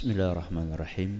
[0.00, 1.12] بسم الله الرحمن الرحيم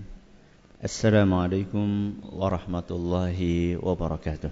[0.84, 1.88] السلام عليكم
[2.32, 3.38] ورحمة الله
[3.76, 4.50] وبركاته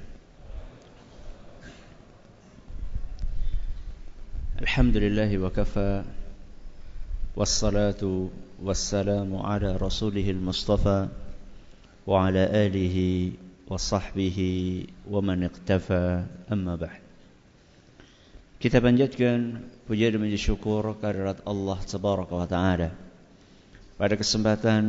[4.61, 6.05] الحمد لله وكفى
[7.37, 8.29] والصلاة
[8.61, 11.09] والسلام على رسوله المصطفى
[12.07, 12.97] وعلى آله
[13.69, 14.39] وصحبه
[15.09, 16.05] ومن اقتفى
[16.53, 17.01] أما بعد
[18.61, 20.21] Kita panjatkan puja dan
[21.49, 23.08] Allah Tabaraka wa Ta'ala.
[23.99, 24.87] Pada kesempatan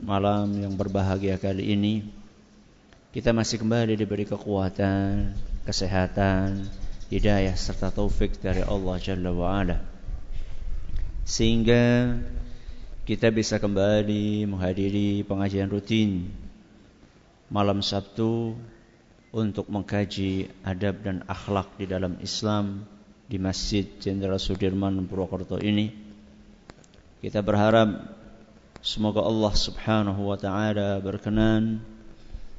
[0.00, 2.00] malam yang berbahagia kali ini
[3.12, 5.36] Kita masih kembali diberi kekuatan,
[5.68, 6.64] kesehatan,
[7.12, 9.84] hidayah serta taufik dari Allah Jalla wa'ala
[11.28, 12.16] Sehingga
[13.04, 16.32] kita bisa kembali menghadiri pengajian rutin
[17.52, 18.56] Malam Sabtu
[19.28, 22.88] untuk mengkaji adab dan akhlak di dalam Islam
[23.28, 25.92] di Masjid Jenderal Sudirman Purwokerto ini.
[27.20, 28.17] Kita berharap
[28.88, 31.84] Semoga Allah subhanahu wa ta'ala berkenan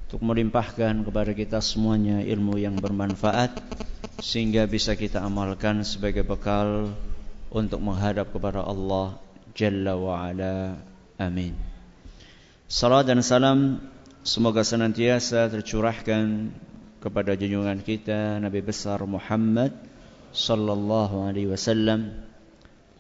[0.06, 3.58] Untuk melimpahkan kepada kita semuanya ilmu yang bermanfaat
[4.22, 6.94] Sehingga bisa kita amalkan sebagai bekal
[7.50, 9.18] Untuk menghadap kepada Allah
[9.58, 10.78] Jalla wa'ala
[11.18, 11.58] Amin.
[12.70, 13.82] Salam dan salam
[14.22, 16.54] Semoga senantiasa tercurahkan
[17.02, 19.74] Kepada junjungan kita Nabi besar Muhammad
[20.30, 22.29] Sallallahu alaihi wasallam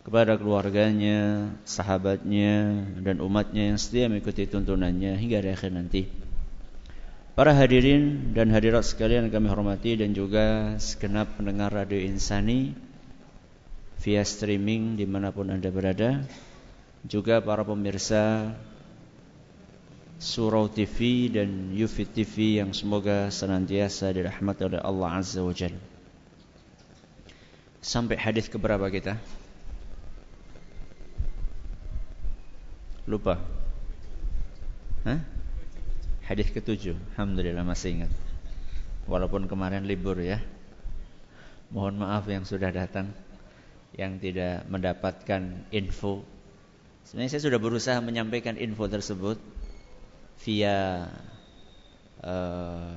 [0.04, 6.02] kepada keluarganya, sahabatnya, dan umatnya yang setia mengikuti tuntunannya hingga di akhir nanti.
[7.40, 12.76] Para hadirin dan hadirat sekalian kami hormati dan juga segenap pendengar Radio Insani
[14.04, 16.24] via streaming di mana pun anda berada,
[17.08, 18.56] juga para pemirsa
[20.20, 25.80] Surau TV dan Yufi TV yang semoga senantiasa dirahmati oleh Allah Azza wa Jalla.
[27.80, 29.16] Sampai hadis keberapa kita?
[33.10, 33.42] Lupa.
[35.02, 35.18] Hah?
[36.30, 36.94] Hadis ketujuh.
[37.18, 38.12] Alhamdulillah masih ingat.
[39.10, 40.38] Walaupun kemarin libur ya.
[41.74, 43.10] Mohon maaf yang sudah datang
[43.98, 46.22] yang tidak mendapatkan info.
[47.02, 49.42] Sebenarnya saya sudah berusaha menyampaikan info tersebut
[50.46, 51.10] via
[52.22, 52.94] uh,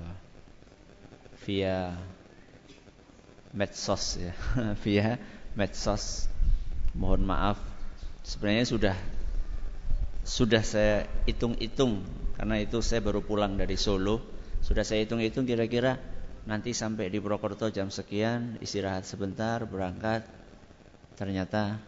[1.49, 1.97] via
[3.57, 4.37] medsos ya,
[4.85, 5.17] via
[5.57, 6.29] medsos.
[6.93, 7.59] Mohon maaf.
[8.21, 8.97] Sebenarnya sudah
[10.23, 12.07] sudah saya hitung-hitung
[12.39, 14.23] karena itu saya baru pulang dari Solo.
[14.63, 15.99] Sudah saya hitung-hitung kira-kira
[16.47, 20.27] nanti sampai di Purwokerto jam sekian, istirahat sebentar, berangkat.
[21.19, 21.83] Ternyata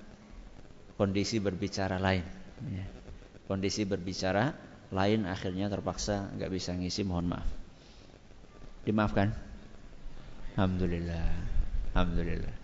[0.99, 2.27] kondisi berbicara lain.
[2.71, 2.87] Ya.
[3.47, 4.55] Kondisi berbicara
[4.95, 7.47] lain akhirnya terpaksa nggak bisa ngisi, mohon maaf.
[8.85, 9.35] Dimaafkan?
[10.55, 11.35] Alhamdulillah.
[11.95, 12.55] Alhamdulillah.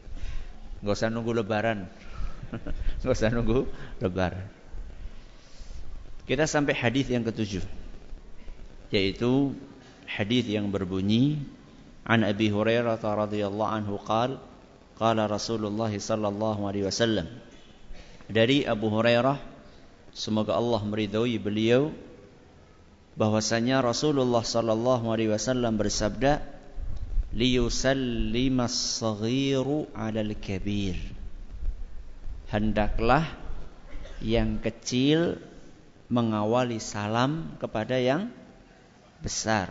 [0.85, 1.91] Gak usah nunggu lebaran.
[3.03, 3.67] Gak usah nunggu
[3.99, 4.60] lebaran.
[6.31, 7.67] Kita sampai hadis yang ketujuh
[8.95, 9.59] yaitu
[10.07, 11.43] hadis yang berbunyi
[12.07, 14.39] An Abi Hurairah radhiyallahu anhu qala
[14.95, 17.27] qala Rasulullah sallallahu alaihi wasallam.
[18.31, 19.43] Dari Abu Hurairah
[20.15, 21.91] semoga Allah meridhai beliau
[23.19, 26.47] bahwasanya Rasulullah sallallahu alaihi wasallam bersabda
[27.35, 30.95] liyusallimas saghiru 'alal kabir.
[32.55, 33.27] Hendaklah
[34.23, 35.50] yang kecil
[36.11, 38.35] mengawali salam kepada yang
[39.23, 39.71] besar.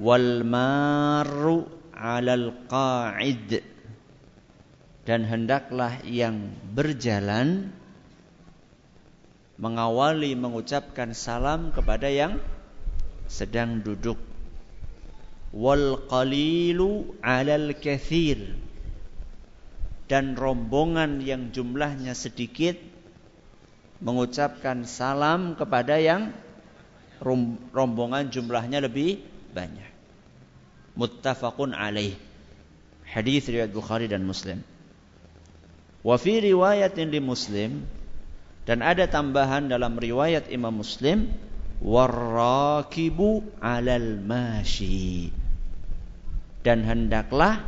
[0.00, 3.60] Wal maru 'alal qa'id
[5.04, 7.68] dan hendaklah yang berjalan
[9.58, 12.40] mengawali mengucapkan salam kepada yang
[13.28, 14.16] sedang duduk.
[15.52, 18.56] Wal qalilu 'alal kathir
[20.08, 22.78] dan rombongan yang jumlahnya sedikit
[23.98, 26.30] mengucapkan salam kepada yang
[27.74, 29.90] rombongan jumlahnya lebih banyak.
[30.94, 32.14] Muttafaqun alaih.
[33.08, 34.62] Hadis riwayat Bukhari dan Muslim.
[36.04, 37.82] Wa fi riwayatin di Muslim
[38.68, 41.32] dan ada tambahan dalam riwayat Imam Muslim
[41.80, 45.30] warrakibu alal mashi
[46.66, 47.62] dan hendaklah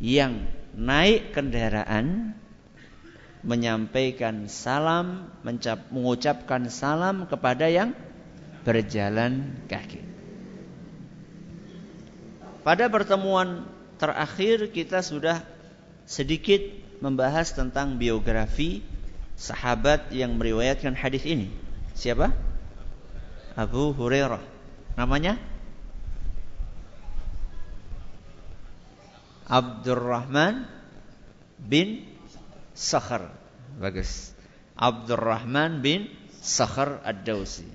[0.00, 2.34] yang naik kendaraan
[3.44, 5.28] menyampaikan salam,
[5.92, 7.92] mengucapkan salam kepada yang
[8.64, 10.00] berjalan kaki.
[12.64, 13.68] Pada pertemuan
[14.00, 15.44] terakhir kita sudah
[16.08, 16.64] sedikit
[17.04, 18.80] membahas tentang biografi
[19.36, 21.52] sahabat yang meriwayatkan hadis ini.
[21.92, 22.32] Siapa?
[23.52, 24.40] Abu Hurairah.
[24.96, 25.36] Namanya?
[29.44, 30.64] Abdurrahman
[31.60, 32.13] bin
[32.74, 33.30] Sakhar.
[33.78, 34.34] Bagus.
[34.74, 36.10] Abdurrahman bin
[36.42, 37.66] Sakhar Ad-Dausi.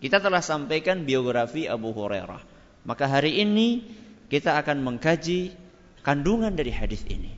[0.00, 2.40] Kita telah sampaikan biografi Abu Hurairah.
[2.88, 3.84] Maka hari ini
[4.32, 5.54] kita akan mengkaji
[6.02, 7.32] kandungan dari hadis ini.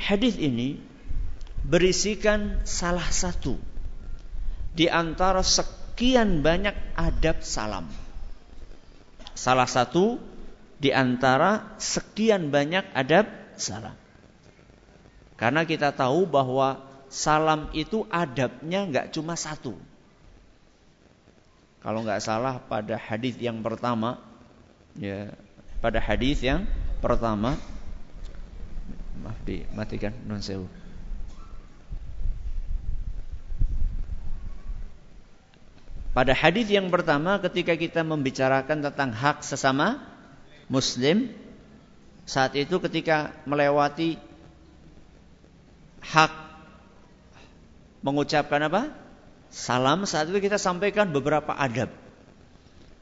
[0.00, 0.80] Hadis ini
[1.60, 3.60] berisikan salah satu
[4.72, 7.86] di antara sekian banyak adab salam.
[9.36, 10.16] Salah satu
[10.80, 13.28] di antara sekian banyak adab
[13.60, 13.96] salam.
[15.40, 19.72] Karena kita tahu bahwa salam itu adabnya nggak cuma satu.
[21.80, 24.20] Kalau nggak salah pada hadis yang pertama,
[25.00, 25.32] ya
[25.80, 26.68] pada hadis yang
[27.00, 27.56] pertama,
[29.24, 30.68] maaf dimatikan non sewu.
[36.12, 40.04] Pada hadis yang pertama ketika kita membicarakan tentang hak sesama
[40.68, 41.32] muslim
[42.28, 44.20] saat itu ketika melewati
[46.00, 46.32] hak
[48.00, 48.92] mengucapkan apa?
[49.50, 51.90] Salam saat itu kita sampaikan beberapa adab.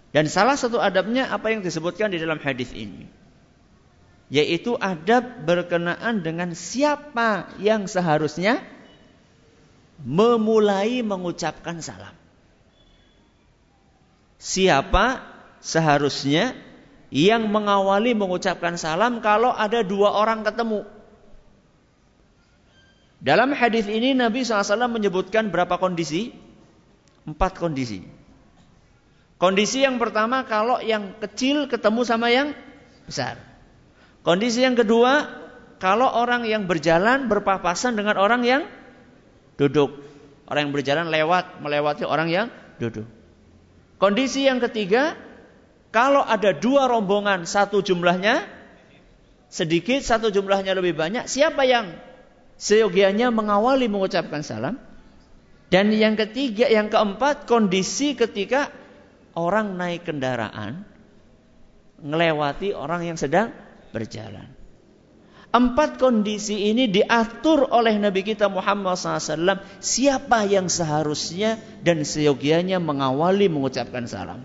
[0.08, 3.04] Dan salah satu adabnya apa yang disebutkan di dalam hadis ini.
[4.32, 8.60] Yaitu adab berkenaan dengan siapa yang seharusnya
[10.00, 12.12] memulai mengucapkan salam.
[14.38, 15.20] Siapa
[15.58, 16.54] seharusnya
[17.08, 20.84] yang mengawali mengucapkan salam kalau ada dua orang ketemu.
[23.18, 26.30] Dalam hadis ini Nabi SAW menyebutkan berapa kondisi?
[27.26, 28.06] Empat kondisi.
[29.38, 32.54] Kondisi yang pertama kalau yang kecil ketemu sama yang
[33.06, 33.38] besar.
[34.22, 35.26] Kondisi yang kedua
[35.78, 38.62] kalau orang yang berjalan berpapasan dengan orang yang
[39.58, 39.94] duduk.
[40.50, 42.46] Orang yang berjalan lewat melewati orang yang
[42.82, 43.06] duduk.
[43.98, 45.18] Kondisi yang ketiga
[45.90, 48.46] kalau ada dua rombongan satu jumlahnya
[49.50, 52.07] sedikit satu jumlahnya lebih banyak siapa yang
[52.58, 54.76] seyogianya mengawali mengucapkan salam.
[55.68, 58.72] Dan yang ketiga, yang keempat, kondisi ketika
[59.36, 60.82] orang naik kendaraan
[62.02, 63.52] melewati orang yang sedang
[63.92, 64.48] berjalan.
[65.48, 69.64] Empat kondisi ini diatur oleh Nabi kita Muhammad SAW.
[69.80, 74.44] Siapa yang seharusnya dan seyogianya mengawali mengucapkan salam.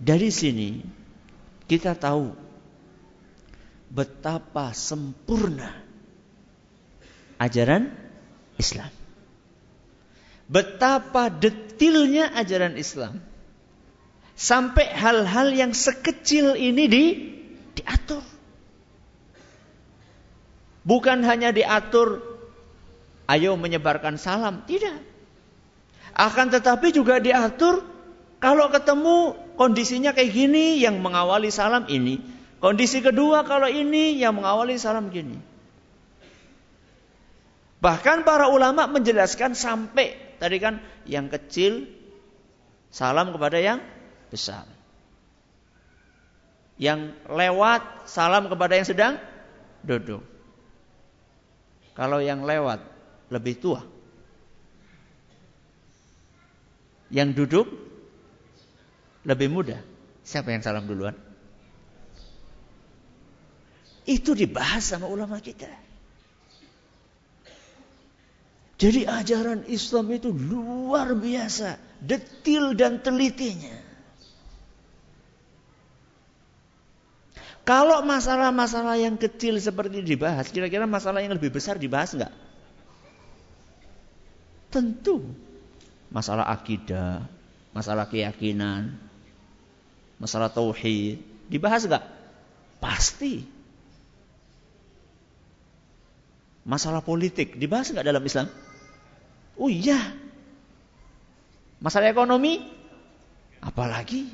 [0.00, 0.80] Dari sini
[1.68, 2.47] kita tahu
[3.88, 5.72] betapa sempurna
[7.40, 7.88] ajaran
[8.60, 8.92] Islam.
[10.48, 13.20] Betapa detilnya ajaran Islam.
[14.38, 17.04] Sampai hal-hal yang sekecil ini di,
[17.74, 18.22] diatur.
[20.86, 22.22] Bukan hanya diatur
[23.28, 25.04] ayo menyebarkan salam, tidak.
[26.16, 27.84] Akan tetapi juga diatur
[28.38, 34.74] kalau ketemu kondisinya kayak gini yang mengawali salam ini Kondisi kedua kalau ini yang mengawali
[34.82, 35.38] salam gini.
[37.78, 41.86] Bahkan para ulama menjelaskan sampai tadi kan yang kecil
[42.90, 43.78] salam kepada yang
[44.34, 44.66] besar.
[46.78, 49.14] Yang lewat salam kepada yang sedang
[49.86, 50.22] duduk.
[51.94, 52.82] Kalau yang lewat
[53.30, 53.86] lebih tua.
[57.14, 57.66] Yang duduk
[59.22, 59.78] lebih muda.
[60.26, 61.27] Siapa yang salam duluan?
[64.08, 65.68] Itu dibahas sama ulama kita.
[68.80, 73.74] Jadi ajaran Islam itu luar biasa, detil dan telitinya.
[77.68, 82.32] Kalau masalah-masalah yang kecil seperti dibahas, kira-kira masalah yang lebih besar dibahas enggak?
[84.72, 85.20] Tentu.
[86.08, 87.28] Masalah akidah,
[87.76, 88.96] masalah keyakinan,
[90.16, 91.20] masalah tauhid,
[91.52, 92.08] dibahas enggak?
[92.80, 93.57] Pasti.
[96.68, 98.52] Masalah politik dibahas nggak dalam Islam?
[99.56, 99.96] Oh iya.
[101.80, 102.60] Masalah ekonomi?
[103.64, 104.28] Apalagi?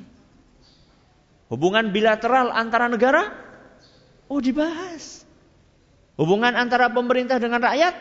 [1.47, 3.31] Hubungan bilateral antara negara?
[4.27, 5.23] Oh dibahas.
[6.19, 7.95] Hubungan antara pemerintah dengan rakyat?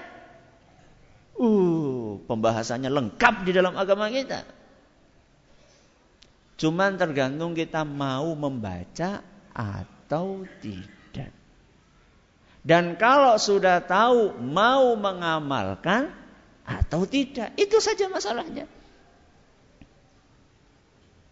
[1.38, 4.50] Uh, pembahasannya lengkap di dalam agama kita.
[6.58, 9.22] Cuman tergantung kita mau membaca
[9.54, 11.03] atau tidak.
[12.64, 16.16] Dan kalau sudah tahu mau mengamalkan
[16.64, 18.72] atau tidak, itu saja masalahnya.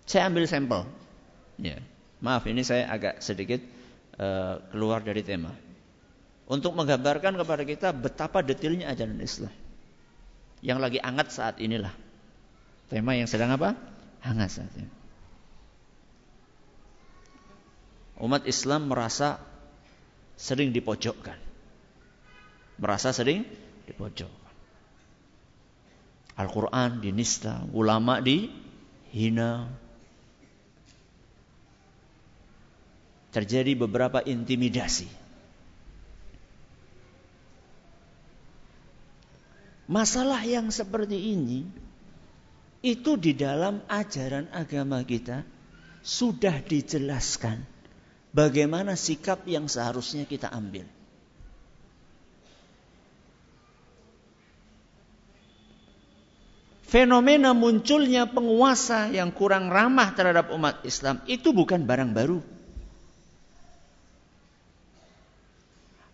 [0.04, 0.84] Saya ambil sampel.
[1.56, 1.80] Ya.
[2.20, 3.64] Maaf ini saya agak sedikit
[4.20, 5.56] uh, keluar dari tema.
[6.52, 9.56] Untuk menggambarkan kepada kita betapa detailnya ajaran Islam.
[10.60, 11.96] Yang lagi hangat saat inilah.
[12.92, 13.80] Tema yang sedang apa?
[14.20, 14.92] Hangat saat ini.
[18.20, 19.40] Umat Islam merasa
[20.36, 21.38] sering dipojokkan.
[22.82, 23.46] Merasa sering
[23.86, 24.42] di pojok.
[26.40, 29.70] Al-Quran dinista, ulama dihina.
[33.32, 35.08] Terjadi beberapa intimidasi.
[39.92, 41.68] Masalah yang seperti ini
[42.82, 45.44] itu di dalam ajaran agama kita
[46.02, 47.62] sudah dijelaskan
[48.32, 50.88] bagaimana sikap yang seharusnya kita ambil.
[56.92, 62.44] Fenomena munculnya penguasa yang kurang ramah terhadap umat Islam itu bukan barang baru.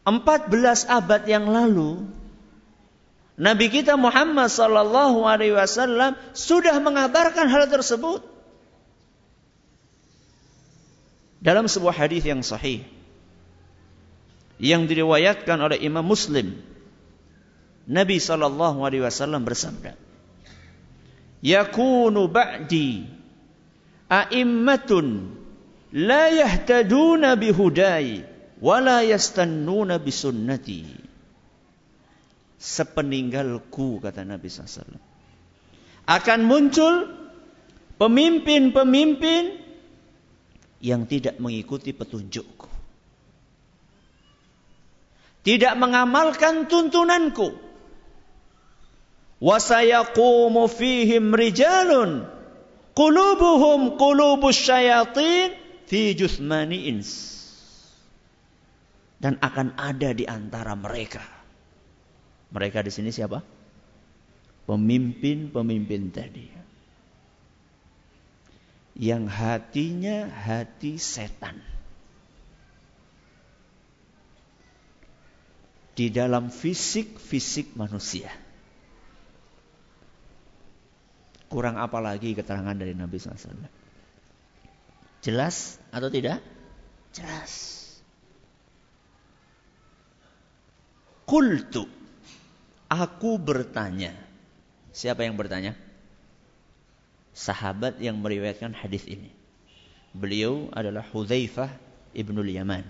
[0.05, 2.05] 14 abad yang lalu
[3.37, 8.36] Nabi kita Muhammad sallallahu alaihi wasallam sudah mengabarkan hal tersebut.
[11.37, 12.81] Dalam sebuah hadis yang sahih
[14.57, 16.57] yang diriwayatkan oleh Imam Muslim
[17.85, 19.93] Nabi sallallahu alaihi wasallam bersabda
[21.45, 23.05] yakunu ba'di
[24.09, 25.37] a'immatun
[25.93, 28.25] la yahtaduna bihudai
[28.57, 31.05] wa la yastannuna bisunnati.
[32.57, 34.97] Sepeninggalku kata Nabi SAW
[36.09, 37.05] akan muncul
[38.01, 39.66] pemimpin-pemimpin
[40.83, 42.69] yang tidak mengikuti petunjukku
[45.47, 47.67] tidak mengamalkan tuntunanku
[49.37, 52.25] Wasayaqumu fihim rijalun
[52.97, 55.53] qulubuhum qulubus syayatin
[55.85, 57.37] fi jusmani ins.
[59.17, 61.25] Dan akan ada di antara mereka.
[62.53, 63.41] Mereka di sini siapa?
[64.69, 66.56] Pemimpin-pemimpin tadi.
[68.97, 71.61] Yang hatinya hati setan.
[75.93, 78.29] Di dalam fisik-fisik manusia.
[81.47, 83.69] Kurang apa lagi keterangan dari Nabi SAW?
[85.21, 86.41] Jelas atau tidak?
[87.13, 87.53] Jelas.
[91.25, 91.85] Kultu.
[92.87, 94.15] Aku bertanya.
[94.91, 95.86] Siapa yang bertanya?
[97.37, 99.29] Sahabat yang meriwayatkan hadis ini.
[100.09, 101.69] Beliau adalah Hudzaifah
[102.17, 102.81] ibnul Yaman.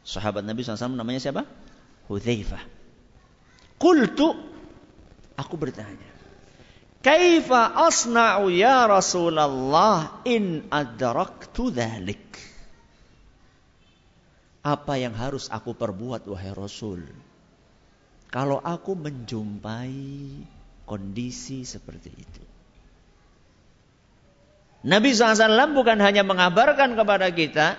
[0.00, 1.44] Sahabat Nabi SAW namanya siapa?
[2.08, 2.64] Hudzaifah.
[3.76, 4.32] Kultu.
[5.36, 6.08] Aku bertanya.
[7.04, 12.24] Kaifa asna'u ya Rasulullah in adraktu dhalik.
[14.60, 17.04] Apa yang harus aku perbuat wahai Rasul?
[18.28, 20.00] Kalau aku menjumpai
[20.84, 22.49] kondisi seperti itu.
[24.80, 27.76] Nabi SAW bukan hanya mengabarkan kepada kita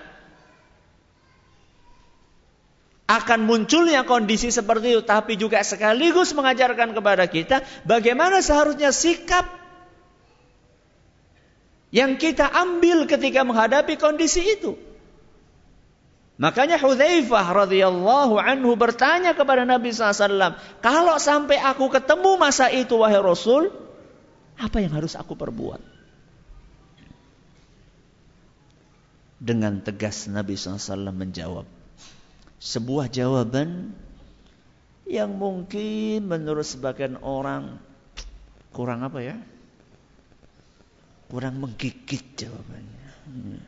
[3.11, 9.49] akan munculnya kondisi seperti itu, tapi juga sekaligus mengajarkan kepada kita bagaimana seharusnya sikap
[11.91, 14.79] yang kita ambil ketika menghadapi kondisi itu.
[16.39, 23.19] Makanya Hudzaifah radhiyallahu anhu bertanya kepada Nabi SAW, kalau sampai aku ketemu masa itu wahai
[23.19, 23.69] Rasul,
[24.57, 25.90] apa yang harus aku perbuat?
[29.41, 31.65] Dengan tegas Nabi SAW menjawab,
[32.61, 33.89] sebuah jawaban
[35.09, 37.81] yang mungkin menurut sebagian orang
[38.69, 39.35] kurang apa ya?
[41.25, 43.09] Kurang menggigit jawabannya.
[43.25, 43.59] Hmm.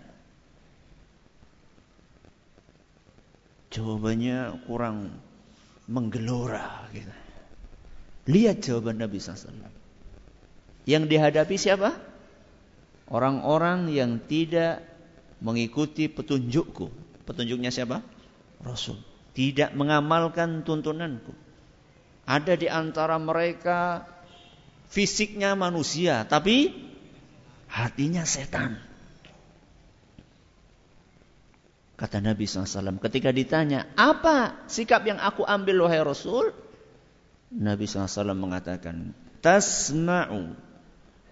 [3.74, 4.38] Jawabannya
[4.70, 5.18] kurang
[5.90, 7.14] menggelora gitu.
[8.30, 9.74] Lihat jawaban Nabi SAW.
[10.86, 11.98] Yang dihadapi siapa?
[13.12, 14.93] Orang-orang yang tidak
[15.44, 16.90] mengikuti petunjukku.
[17.28, 18.00] Petunjuknya siapa?
[18.64, 18.98] Rasul.
[19.36, 21.36] Tidak mengamalkan tuntunanku.
[22.24, 24.08] Ada di antara mereka
[24.88, 26.72] fisiknya manusia, tapi
[27.68, 28.80] hatinya setan.
[31.94, 36.56] Kata Nabi SAW ketika ditanya, apa sikap yang aku ambil wahai Rasul?
[37.54, 40.58] Nabi SAW mengatakan, Tasma'u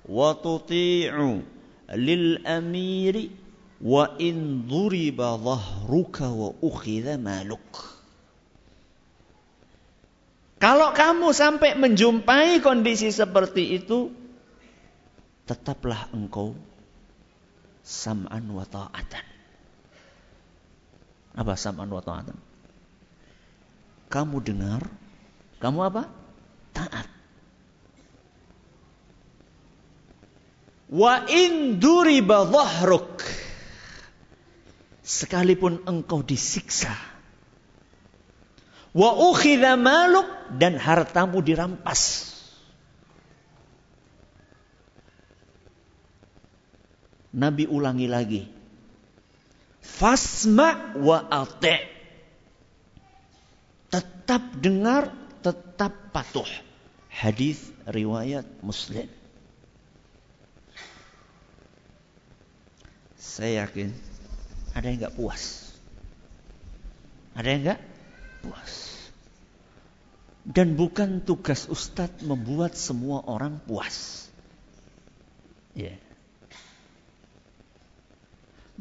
[0.06, 1.42] wa tuti'u
[1.96, 3.32] lil amiri
[3.82, 7.66] wa in duriba dhahruka wa ukhidha maluk.
[10.62, 14.14] Kalau kamu sampai menjumpai kondisi seperti itu,
[15.50, 16.54] tetaplah engkau
[17.82, 19.26] sam'an wa ta'atan.
[21.34, 22.38] Apa sam'an wa ta'atan?
[24.06, 24.86] Kamu dengar,
[25.58, 26.04] kamu apa?
[26.78, 27.10] Taat.
[30.94, 33.41] Wa in duriba dhahruk
[35.12, 36.96] sekalipun engkau disiksa
[38.92, 40.28] Wa ukhidha maluk
[40.60, 42.28] dan hartamu dirampas.
[47.32, 48.44] Nabi ulangi lagi.
[49.80, 51.88] Fasma wa ati.
[53.88, 55.08] Tetap dengar,
[55.40, 56.48] tetap patuh.
[57.08, 59.08] Hadis riwayat Muslim.
[63.16, 63.96] Saya yakin
[64.82, 65.70] ada yang nggak puas.
[67.38, 67.82] Ada yang nggak
[68.42, 68.74] puas.
[70.42, 74.26] Dan bukan tugas ustadz membuat semua orang puas.
[75.78, 75.94] Ya.
[75.94, 75.98] Yeah.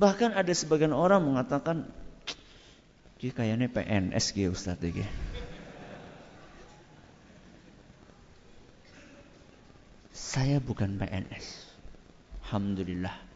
[0.00, 1.84] Bahkan ada sebagian orang mengatakan,
[3.20, 5.04] dia kayaknya PNS gitu Ustadz gitu.
[10.16, 11.68] Saya bukan PNS.
[12.48, 13.29] Alhamdulillah.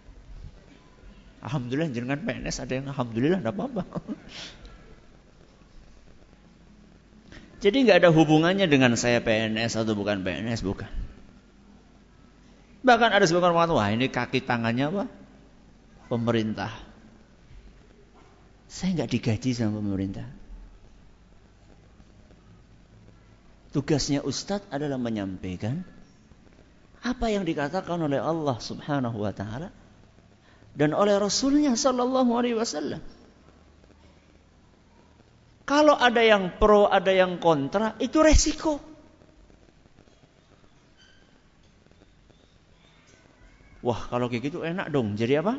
[1.45, 3.85] Alhamdulillah jangan PNS ada yang Alhamdulillah tidak apa-apa.
[7.65, 10.89] Jadi nggak ada hubungannya dengan saya PNS atau bukan PNS, bukan.
[12.85, 15.05] Bahkan ada sebagian orang wah ini kaki tangannya apa?
[16.09, 16.73] pemerintah.
[18.69, 20.29] Saya nggak digaji sama pemerintah.
[23.73, 25.83] Tugasnya Ustadz adalah menyampaikan
[27.03, 29.75] apa yang dikatakan oleh Allah Subhanahu wa taala
[30.75, 33.03] dan oleh Rasulnya Sallallahu Alaihi Wasallam.
[35.65, 38.77] Kalau ada yang pro, ada yang kontra, itu resiko.
[43.81, 45.17] Wah, kalau kayak gitu enak dong.
[45.17, 45.57] Jadi apa?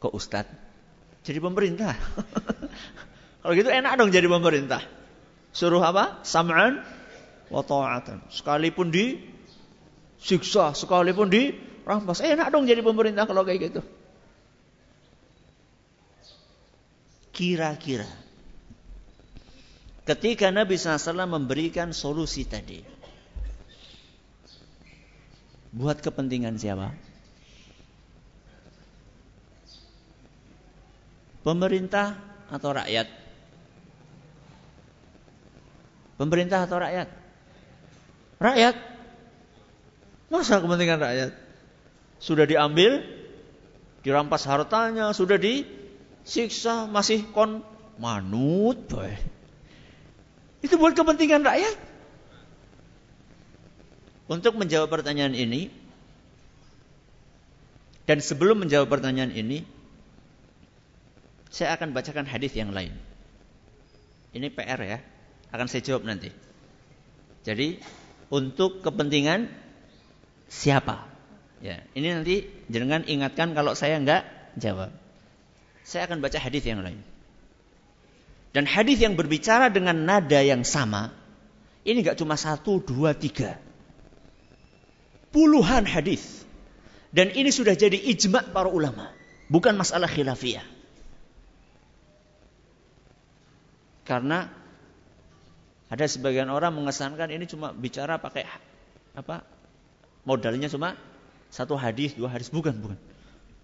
[0.00, 0.48] Kok Ustad?
[1.24, 1.92] Jadi pemerintah.
[3.40, 4.84] Kalau gitu enak dong jadi pemerintah.
[5.52, 6.20] Suruh apa?
[6.24, 6.84] Sam'an
[7.48, 8.24] wa ta'atan.
[8.28, 9.16] Sekalipun di
[10.20, 11.56] siksa, sekalipun di
[11.90, 12.22] rampas.
[12.22, 13.82] Enak dong jadi pemerintah kalau kayak gitu.
[17.34, 18.06] Kira-kira
[20.04, 22.82] ketika Nabi SAW memberikan solusi tadi
[25.70, 26.92] buat kepentingan siapa?
[31.40, 32.20] Pemerintah
[32.52, 33.08] atau rakyat?
[36.20, 37.08] Pemerintah atau rakyat?
[38.36, 38.76] Rakyat.
[40.28, 41.49] Masa kepentingan rakyat?
[42.20, 43.00] Sudah diambil,
[44.04, 47.64] dirampas hartanya, sudah disiksa, masih kon
[47.96, 49.12] manut, boy.
[50.60, 51.76] Itu buat kepentingan rakyat.
[54.30, 55.72] Untuk menjawab pertanyaan ini,
[58.06, 59.66] dan sebelum menjawab pertanyaan ini,
[61.50, 62.94] saya akan bacakan hadis yang lain.
[64.30, 64.98] Ini PR ya,
[65.50, 66.30] akan saya jawab nanti.
[67.42, 67.82] Jadi
[68.30, 69.50] untuk kepentingan
[70.46, 71.09] siapa?
[71.60, 74.24] Ya, ini nanti jangan ingatkan kalau saya enggak
[74.56, 74.88] jawab.
[75.84, 77.04] Saya akan baca hadis yang lain.
[78.50, 81.12] Dan hadis yang berbicara dengan nada yang sama,
[81.84, 83.60] ini enggak cuma satu, dua, tiga.
[85.30, 86.42] Puluhan hadis.
[87.12, 89.12] Dan ini sudah jadi ijma para ulama.
[89.52, 90.64] Bukan masalah khilafiyah.
[94.08, 94.50] Karena
[95.90, 98.46] ada sebagian orang mengesankan ini cuma bicara pakai
[99.14, 99.42] apa?
[100.22, 100.94] Modalnya cuma
[101.50, 102.98] satu hadis, dua hadis, bukan, bukan.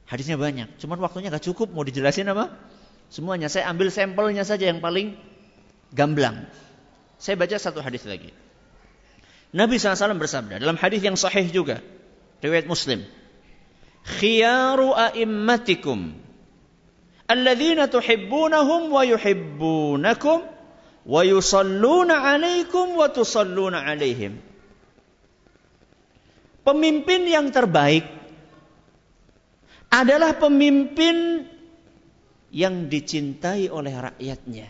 [0.06, 1.70] Hadisnya banyak, cuman waktunya gak cukup.
[1.74, 2.54] Mau dijelasin apa?
[3.10, 3.46] Semuanya.
[3.50, 5.18] Saya ambil sampelnya saja yang paling
[5.94, 6.46] gamblang.
[7.18, 8.30] Saya baca satu hadis lagi.
[9.56, 11.80] Nabi SAW bersabda dalam hadis yang sahih juga,
[12.42, 13.06] riwayat Muslim.
[14.06, 16.14] Khiyaru a'immatikum
[17.26, 20.46] alladzina tuhibbunahum wa yuhibbunakum
[21.06, 24.38] wa yusalluna alaikum wa tusalluna alaihim.
[26.66, 28.02] Pemimpin yang terbaik
[29.86, 31.46] adalah pemimpin
[32.50, 34.68] yang dicintai oleh rakyatnya.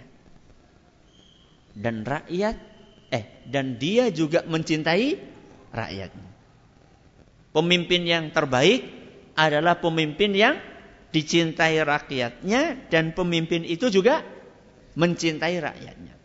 [1.72, 2.56] Dan rakyat
[3.08, 5.08] eh dan dia juga mencintai
[5.72, 6.30] rakyatnya.
[7.56, 8.84] Pemimpin yang terbaik
[9.32, 10.60] adalah pemimpin yang
[11.12, 14.20] dicintai rakyatnya dan pemimpin itu juga
[14.96, 16.15] mencintai rakyatnya.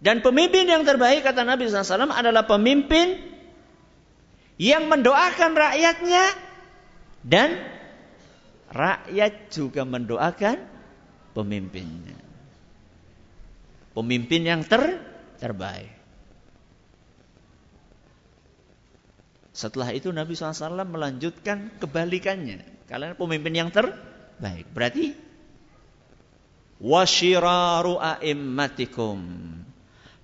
[0.00, 3.20] Dan pemimpin yang terbaik kata Nabi SAW adalah pemimpin
[4.56, 6.24] yang mendoakan rakyatnya
[7.20, 7.60] dan
[8.72, 10.56] rakyat juga mendoakan
[11.36, 12.16] pemimpinnya.
[13.92, 15.04] Pemimpin yang ter
[15.36, 15.92] terbaik.
[19.52, 22.64] Setelah itu Nabi SAW melanjutkan kebalikannya.
[22.88, 24.64] Kalian pemimpin yang terbaik.
[24.72, 25.12] Berarti
[26.80, 29.20] washiraru a'immatikum.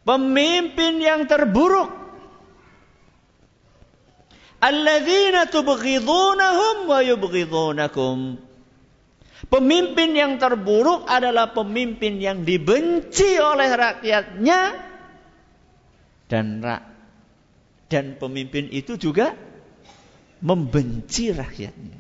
[0.07, 1.91] Pemimpin yang terburuk.
[4.63, 8.39] Alladzina tubghidunahum wa yubghidunakum.
[9.51, 14.61] Pemimpin yang terburuk adalah pemimpin yang dibenci oleh rakyatnya
[16.27, 16.83] dan rak
[17.87, 19.39] dan pemimpin itu juga
[20.43, 21.99] membenci rakyatnya.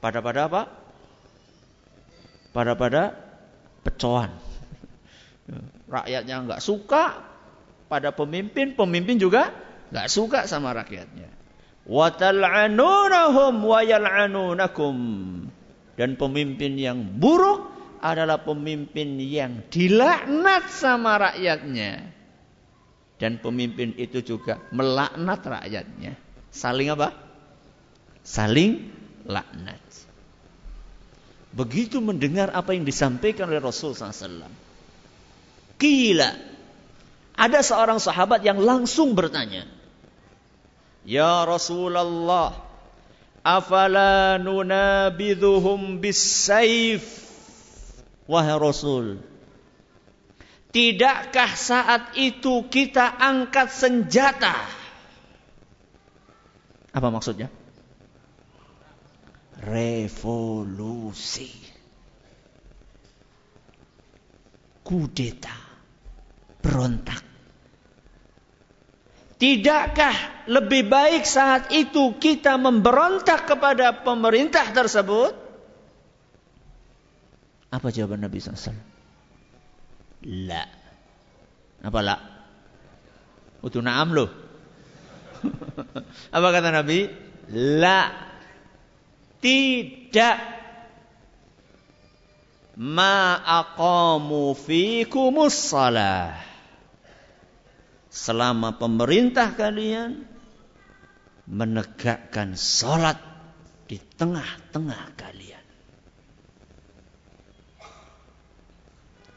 [0.00, 0.62] Pada pada apa?
[2.56, 3.02] Pada pada
[3.84, 4.32] pecoan.
[5.86, 7.22] Rakyatnya nggak suka
[7.86, 9.54] pada pemimpin, pemimpin juga
[9.94, 11.30] nggak suka sama rakyatnya.
[11.86, 14.96] Watal'anunahum wa yal'anunakum.
[15.96, 17.72] Dan pemimpin yang buruk
[18.02, 22.12] adalah pemimpin yang dilaknat sama rakyatnya.
[23.16, 26.12] Dan pemimpin itu juga melaknat rakyatnya.
[26.52, 27.16] Saling apa?
[28.26, 28.92] Saling
[29.24, 29.80] laknat.
[31.56, 34.65] Begitu mendengar apa yang disampaikan oleh Rasul SAW.
[35.76, 36.32] Kila.
[37.36, 39.68] Ada seorang sahabat yang langsung bertanya.
[41.04, 42.56] Ya Rasulullah.
[43.44, 47.04] Afala nunabidhuhum bisayf.
[48.26, 49.22] Wahai Rasul.
[50.74, 54.56] Tidakkah saat itu kita angkat senjata?
[56.90, 57.52] Apa maksudnya?
[59.62, 61.48] Revolusi.
[64.82, 65.65] Kudeta.
[66.66, 67.22] Berontak.
[69.38, 75.30] Tidakkah lebih baik saat itu kita memberontak kepada pemerintah tersebut?
[77.70, 78.74] Apa jawaban Nabi SAW?
[80.26, 80.64] La.
[81.86, 82.16] Apa la?
[83.62, 84.30] Utuh naam loh.
[86.36, 87.06] Apa kata Nabi?
[87.78, 88.10] La.
[89.38, 90.36] Tidak.
[92.80, 96.55] Ma aqamu fikumus salah
[98.16, 100.24] selama pemerintah kalian
[101.44, 103.20] menegakkan sholat
[103.84, 105.64] di tengah-tengah kalian.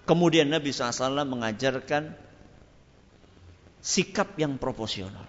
[0.07, 2.15] Kemudian Nabi SAW mengajarkan
[3.83, 5.27] sikap yang proporsional.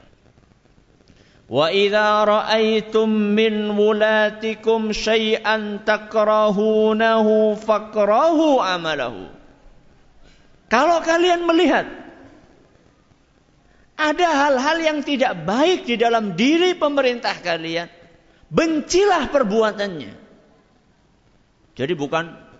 [1.50, 9.28] Wa idza ra'aitum min wulatikum syai'an takrahunahu fakrahu amalahu.
[10.70, 11.99] Kalau kalian melihat
[14.00, 17.92] ada hal-hal yang tidak baik di dalam diri pemerintah kalian.
[18.48, 20.12] Bencilah perbuatannya.
[21.76, 22.50] Jadi bukan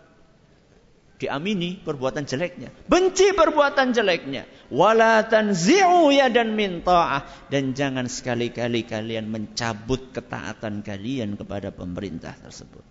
[1.21, 2.73] diamini perbuatan jeleknya.
[2.89, 4.49] Benci perbuatan jeleknya.
[4.73, 7.53] Wala tanzi'u dan minta'ah.
[7.53, 12.83] Dan jangan sekali-kali kalian mencabut ketaatan kalian kepada pemerintah tersebut.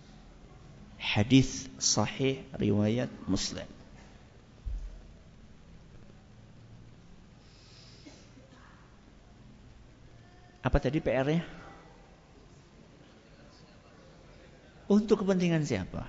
[0.99, 3.78] Hadis sahih riwayat Muslim.
[10.59, 11.43] Apa tadi PR-nya?
[14.89, 16.01] Untuk kepentingan siapa?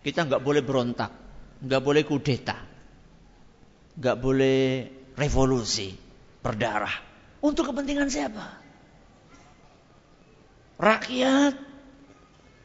[0.00, 1.12] Kita nggak boleh berontak,
[1.60, 2.56] nggak boleh kudeta,
[4.00, 5.92] nggak boleh revolusi,
[6.40, 6.92] berdarah.
[7.44, 8.44] Untuk kepentingan siapa?
[10.80, 11.54] Rakyat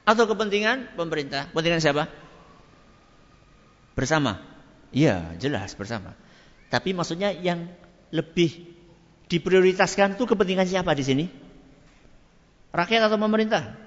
[0.07, 1.51] atau kepentingan pemerintah?
[1.51, 2.03] Kepentingan siapa?
[3.93, 4.39] Bersama.
[4.95, 6.15] Iya, jelas bersama.
[6.71, 7.67] Tapi maksudnya yang
[8.09, 8.78] lebih
[9.29, 11.25] diprioritaskan itu kepentingan siapa di sini?
[12.73, 13.77] Rakyat atau pemerintah?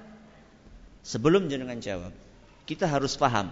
[1.03, 2.15] Sebelum jenengan jawab,
[2.63, 3.51] kita harus paham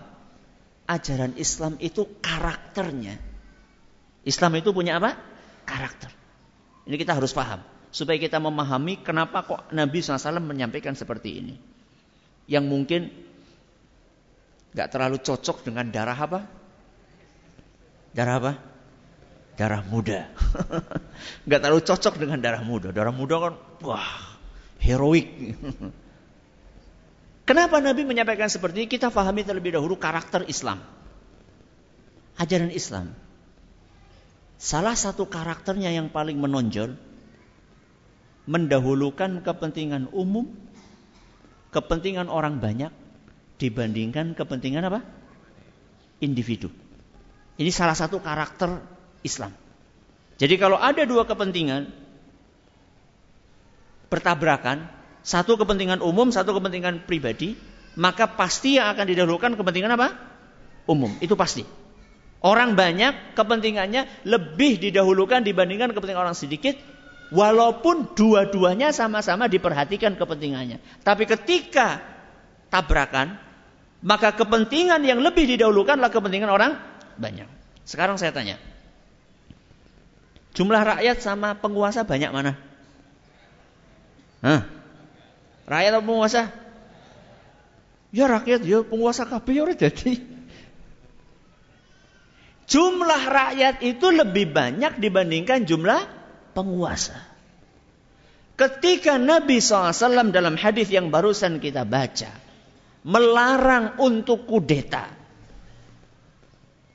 [0.87, 3.19] ajaran Islam itu karakternya.
[4.23, 5.19] Islam itu punya apa?
[5.67, 6.11] Karakter.
[6.87, 11.55] Ini kita harus paham supaya kita memahami kenapa kok Nabi SAW menyampaikan seperti ini.
[12.47, 13.01] Yang mungkin
[14.71, 16.41] nggak terlalu cocok dengan darah apa?
[18.15, 18.53] Darah apa?
[19.61, 20.25] Darah muda.
[21.45, 22.97] Nggak terlalu cocok dengan darah muda.
[22.97, 24.09] Darah muda kan, wah,
[24.81, 25.29] heroik.
[27.49, 28.89] Kenapa Nabi menyampaikan seperti ini?
[28.89, 30.81] Kita fahami terlebih dahulu karakter Islam.
[32.41, 33.13] Ajaran Islam.
[34.57, 36.97] Salah satu karakternya yang paling menonjol,
[38.49, 40.49] mendahulukan kepentingan umum,
[41.69, 42.93] kepentingan orang banyak,
[43.61, 45.01] dibandingkan kepentingan apa?
[46.25, 46.73] Individu.
[47.61, 49.53] Ini salah satu karakter Islam.
[50.41, 51.93] Jadi kalau ada dua kepentingan
[54.09, 54.89] bertabrakan,
[55.21, 57.55] satu kepentingan umum, satu kepentingan pribadi,
[58.01, 60.17] maka pasti yang akan didahulukan kepentingan apa?
[60.89, 61.63] Umum, itu pasti.
[62.41, 66.75] Orang banyak kepentingannya lebih didahulukan dibandingkan kepentingan orang sedikit,
[67.31, 70.81] walaupun dua-duanya sama-sama diperhatikan kepentingannya.
[71.05, 72.01] Tapi ketika
[72.73, 73.37] tabrakan,
[74.01, 76.81] maka kepentingan yang lebih didahulukan adalah kepentingan orang
[77.21, 77.47] banyak.
[77.85, 78.57] Sekarang saya tanya,
[80.55, 82.59] Jumlah rakyat sama penguasa banyak mana?
[84.43, 84.67] Hah?
[85.71, 86.43] Rakyat atau penguasa?
[88.11, 90.19] Ya rakyat ya penguasa kabeh ya jadi.
[92.71, 96.07] Jumlah rakyat itu lebih banyak dibandingkan jumlah
[96.55, 97.19] penguasa.
[98.55, 102.31] Ketika Nabi SAW dalam hadis yang barusan kita baca
[103.03, 105.09] melarang untuk kudeta.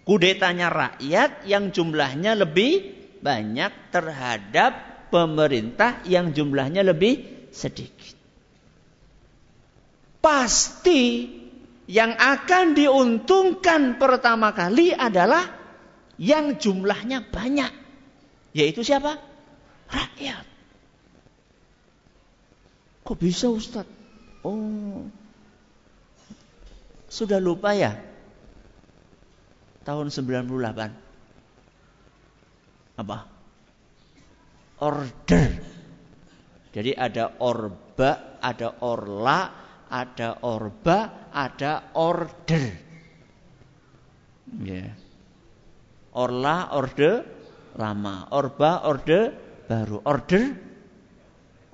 [0.06, 2.95] Kudetanya rakyat yang jumlahnya lebih
[3.26, 8.14] banyak terhadap pemerintah yang jumlahnya lebih sedikit.
[10.22, 11.26] Pasti
[11.90, 15.42] yang akan diuntungkan pertama kali adalah
[16.22, 17.74] yang jumlahnya banyak.
[18.54, 19.18] Yaitu siapa?
[19.90, 20.46] Rakyat.
[23.06, 23.94] Kok bisa Ustadz?
[24.42, 25.06] Oh,
[27.10, 27.98] sudah lupa ya?
[29.86, 31.05] Tahun 98.
[32.96, 33.18] Apa?
[34.84, 35.52] Order.
[36.76, 39.40] Jadi ada orba, ada orla,
[39.88, 42.66] ada orba, ada order.
[44.60, 44.92] Ya.
[46.16, 47.12] Orla, orde,
[47.80, 48.28] lama.
[48.32, 49.32] Orba, orde,
[49.68, 50.04] baru.
[50.04, 50.44] Order,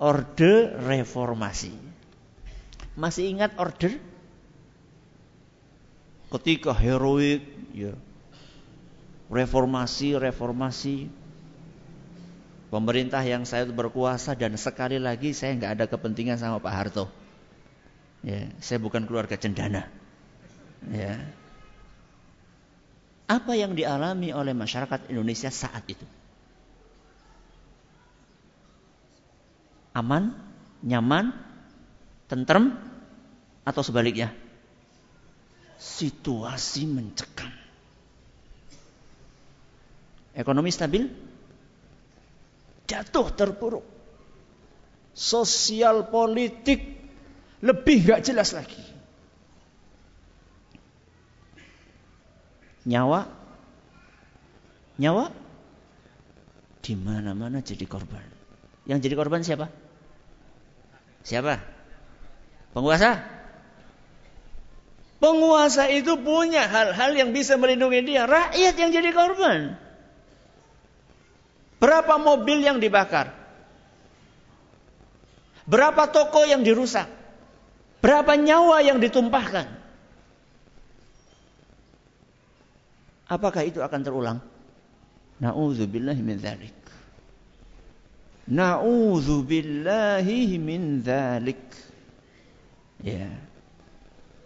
[0.01, 1.73] orde reformasi.
[2.97, 4.11] Masih ingat order?
[6.31, 7.43] ketika heroik
[7.75, 7.91] ya
[9.31, 11.07] reformasi reformasi.
[12.71, 17.05] Pemerintah yang saya berkuasa dan sekali lagi saya nggak ada kepentingan sama Pak Harto.
[18.23, 19.87] Ya saya bukan keluarga cendana.
[20.87, 21.19] Ya.
[23.27, 26.03] Apa yang dialami oleh masyarakat Indonesia saat itu?
[29.91, 30.35] Aman
[30.83, 31.35] nyaman
[32.31, 32.75] tentrem
[33.67, 34.31] atau sebaliknya?
[35.75, 37.60] Situasi mencekam.
[40.41, 41.05] Ekonomi stabil,
[42.89, 43.85] jatuh terpuruk.
[45.13, 46.81] Sosial politik
[47.61, 48.81] lebih gak jelas lagi.
[52.89, 53.29] Nyawa,
[54.97, 55.29] nyawa
[56.81, 58.25] di mana-mana jadi korban.
[58.89, 59.69] Yang jadi korban siapa?
[61.21, 61.61] Siapa?
[62.73, 63.21] Penguasa?
[65.21, 68.25] Penguasa itu punya hal-hal yang bisa melindungi dia.
[68.25, 69.77] Rakyat yang jadi korban.
[71.81, 73.33] Berapa mobil yang dibakar?
[75.65, 77.09] Berapa toko yang dirusak?
[78.05, 79.65] Berapa nyawa yang ditumpahkan?
[83.25, 84.37] Apakah itu akan terulang?
[85.41, 86.77] Na'udzubillahi min dzalik.
[88.45, 91.65] Na'udzubillahi min dzalik.
[93.01, 93.33] Ya.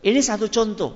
[0.05, 0.95] Ini satu contoh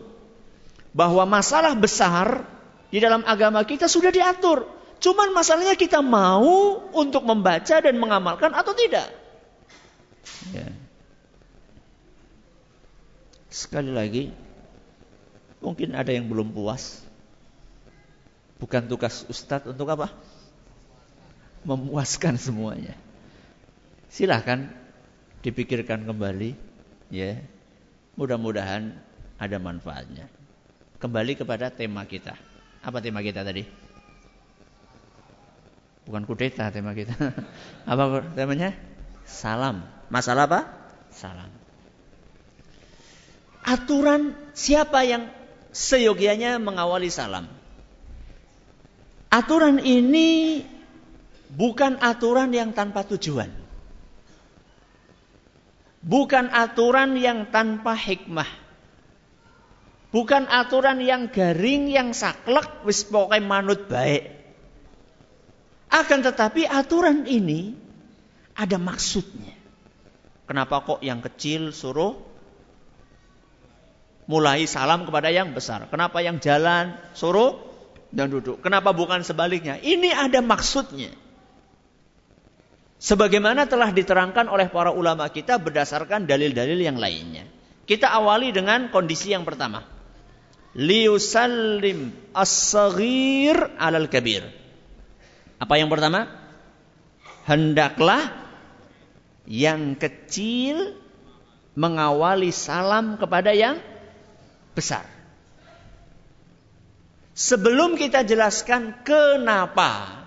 [0.96, 2.48] bahwa masalah besar
[2.94, 4.79] di dalam agama kita sudah diatur.
[5.00, 9.08] Cuman masalahnya kita mau untuk membaca dan mengamalkan atau tidak.
[10.52, 10.68] Ya.
[13.48, 14.24] Sekali lagi,
[15.64, 17.02] mungkin ada yang belum puas.
[18.60, 20.12] Bukan tugas ustadz untuk apa?
[21.64, 22.92] Memuaskan semuanya.
[24.12, 24.68] Silahkan
[25.40, 26.60] dipikirkan kembali,
[27.08, 27.40] ya.
[28.20, 29.00] Mudah-mudahan
[29.40, 30.28] ada manfaatnya.
[31.00, 32.36] Kembali kepada tema kita.
[32.84, 33.64] Apa tema kita tadi?
[36.10, 37.14] Bukan kudeta tema kita.
[37.86, 38.74] Apa temanya?
[39.30, 39.86] Salam.
[40.10, 40.66] Masalah apa?
[41.14, 41.54] Salam.
[43.62, 45.30] Aturan siapa yang
[45.70, 47.46] seyogianya mengawali salam?
[49.30, 50.66] Aturan ini
[51.54, 53.54] bukan aturan yang tanpa tujuan.
[56.02, 58.50] Bukan aturan yang tanpa hikmah.
[60.10, 64.39] Bukan aturan yang garing, yang saklek, wis pokoknya manut baik.
[65.90, 67.74] Akan tetapi aturan ini
[68.54, 69.58] ada maksudnya.
[70.46, 72.18] Kenapa kok yang kecil suruh
[74.30, 75.90] mulai salam kepada yang besar?
[75.90, 77.58] Kenapa yang jalan suruh
[78.14, 78.62] dan duduk?
[78.62, 79.78] Kenapa bukan sebaliknya?
[79.82, 81.14] Ini ada maksudnya.
[83.00, 87.48] Sebagaimana telah diterangkan oleh para ulama kita berdasarkan dalil-dalil yang lainnya.
[87.88, 89.82] Kita awali dengan kondisi yang pertama.
[90.78, 94.59] Liusallim as-saghir alal kabir.
[95.60, 96.26] Apa yang pertama?
[97.44, 98.32] Hendaklah
[99.44, 100.96] yang kecil
[101.76, 103.78] mengawali salam kepada yang
[104.74, 105.06] besar.
[107.36, 110.24] Sebelum kita jelaskan kenapa,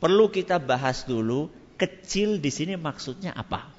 [0.00, 3.70] perlu kita bahas dulu Kecil di sini maksudnya apa?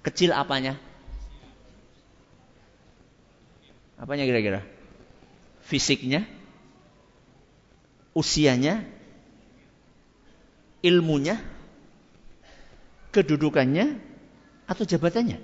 [0.00, 0.80] Kecil apanya?
[4.00, 4.64] Apanya kira-kira?
[5.68, 6.24] Fisiknya?
[8.18, 8.82] Usianya?
[10.82, 11.38] Ilmunya?
[13.14, 14.02] Kedudukannya?
[14.66, 15.38] Atau jabatannya?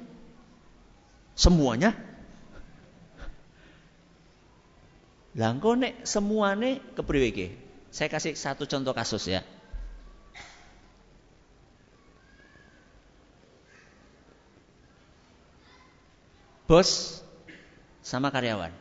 [1.38, 1.94] Semuanya?
[5.38, 7.54] Lah engko nek semuane kepriwe?
[7.94, 9.46] Saya kasih satu contoh kasus ya.
[16.66, 17.22] Bos
[18.02, 18.74] sama karyawan.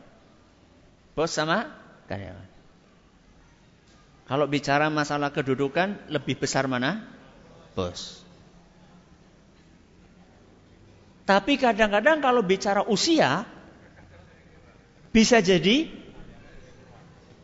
[1.14, 1.70] Bos sama
[2.10, 2.53] karyawan.
[4.24, 7.04] Kalau bicara masalah kedudukan, lebih besar mana?
[7.76, 8.24] Bos.
[11.24, 13.44] Tapi kadang-kadang kalau bicara usia,
[15.12, 15.88] bisa jadi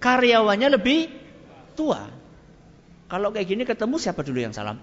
[0.00, 1.12] karyawannya lebih
[1.76, 2.08] tua.
[3.08, 4.80] Kalau kayak gini ketemu siapa dulu yang salam?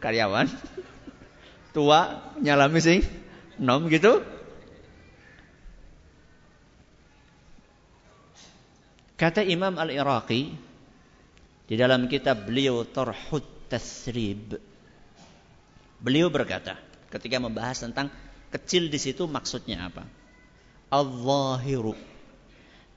[0.00, 0.46] Karyawan.
[1.76, 3.00] Tua nyalami sing
[3.60, 4.24] nom gitu.
[9.18, 10.54] Kata Imam Al-Iraqi
[11.66, 14.54] di dalam kitab beliau Tarhut Tasrib.
[15.98, 16.78] Beliau berkata
[17.10, 18.14] ketika membahas tentang
[18.54, 20.06] kecil di situ maksudnya apa?
[20.94, 21.98] Al-zahiru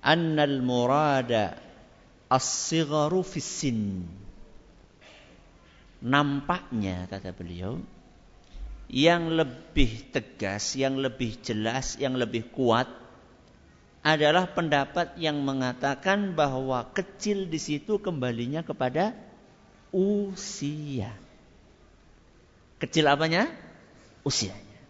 [0.06, 1.58] annal murada
[2.30, 3.26] as-sigharu.
[6.06, 7.82] Nampaknya kata beliau
[8.94, 13.01] yang lebih tegas, yang lebih jelas, yang lebih kuat
[14.02, 19.14] adalah pendapat yang mengatakan bahwa kecil di situ kembalinya kepada
[19.94, 21.14] usia.
[22.82, 23.46] Kecil apanya?
[24.26, 24.82] Usianya.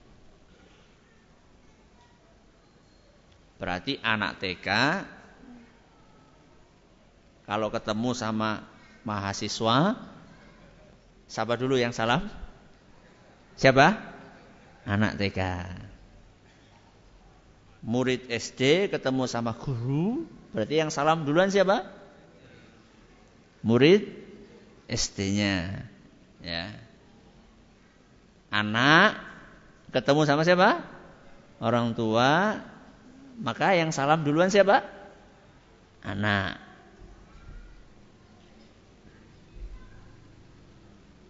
[3.59, 4.67] Berarti anak TK
[7.45, 8.63] kalau ketemu sama
[9.03, 9.99] mahasiswa
[11.27, 12.31] siapa dulu yang salam?
[13.59, 13.99] Siapa?
[14.87, 15.39] Anak TK
[17.81, 21.89] murid SD ketemu sama guru, berarti yang salam duluan siapa?
[23.65, 24.09] Murid
[24.89, 25.85] SD-nya.
[26.41, 26.73] Ya.
[28.53, 29.21] Anak
[29.93, 30.81] ketemu sama siapa?
[31.61, 32.57] Orang tua,
[33.37, 34.81] maka yang salam duluan siapa?
[36.01, 36.57] Anak.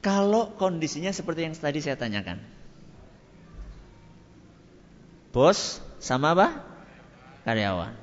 [0.02, 2.42] Kalau kondisinya seperti yang tadi saya tanyakan.
[5.30, 6.48] Bos sama apa?
[7.46, 7.94] Karyawan.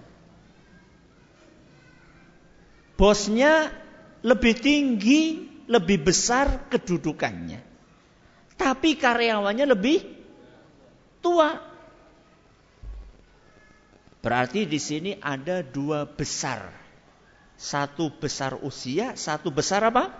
[2.94, 3.74] Bosnya
[4.22, 7.58] lebih tinggi, lebih besar kedudukannya.
[8.58, 10.02] Tapi karyawannya lebih
[11.22, 11.58] tua.
[14.18, 16.74] Berarti di sini ada dua besar.
[17.58, 20.14] Satu besar usia, satu besar apa?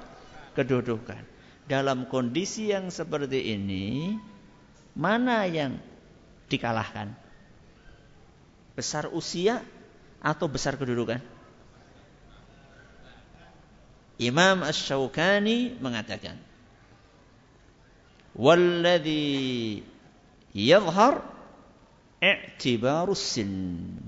[0.59, 1.23] Kedudukan.
[1.71, 4.19] Dalam kondisi yang seperti ini,
[4.99, 5.79] mana yang
[6.51, 7.28] dikalahkan?
[8.79, 9.67] Besar usia
[10.23, 11.19] atau besar kedudukan?
[14.23, 16.39] Imam Ash-Shawkani mengatakan,
[18.39, 19.83] "Walladhi
[20.55, 21.27] yadhhar
[22.23, 23.99] i'tibarus sin."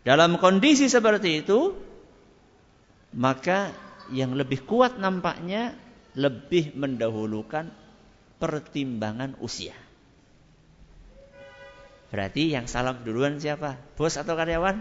[0.00, 1.76] Dalam kondisi seperti itu,
[3.12, 3.68] maka
[4.12, 5.76] yang lebih kuat nampaknya
[6.16, 7.68] lebih mendahulukan
[8.36, 9.72] pertimbangan usia.
[12.14, 13.74] Berarti yang salam duluan siapa?
[13.98, 14.78] Bos atau karyawan?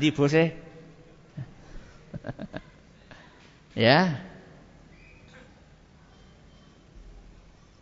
[0.00, 0.56] Di bosnya.
[3.76, 4.16] ya.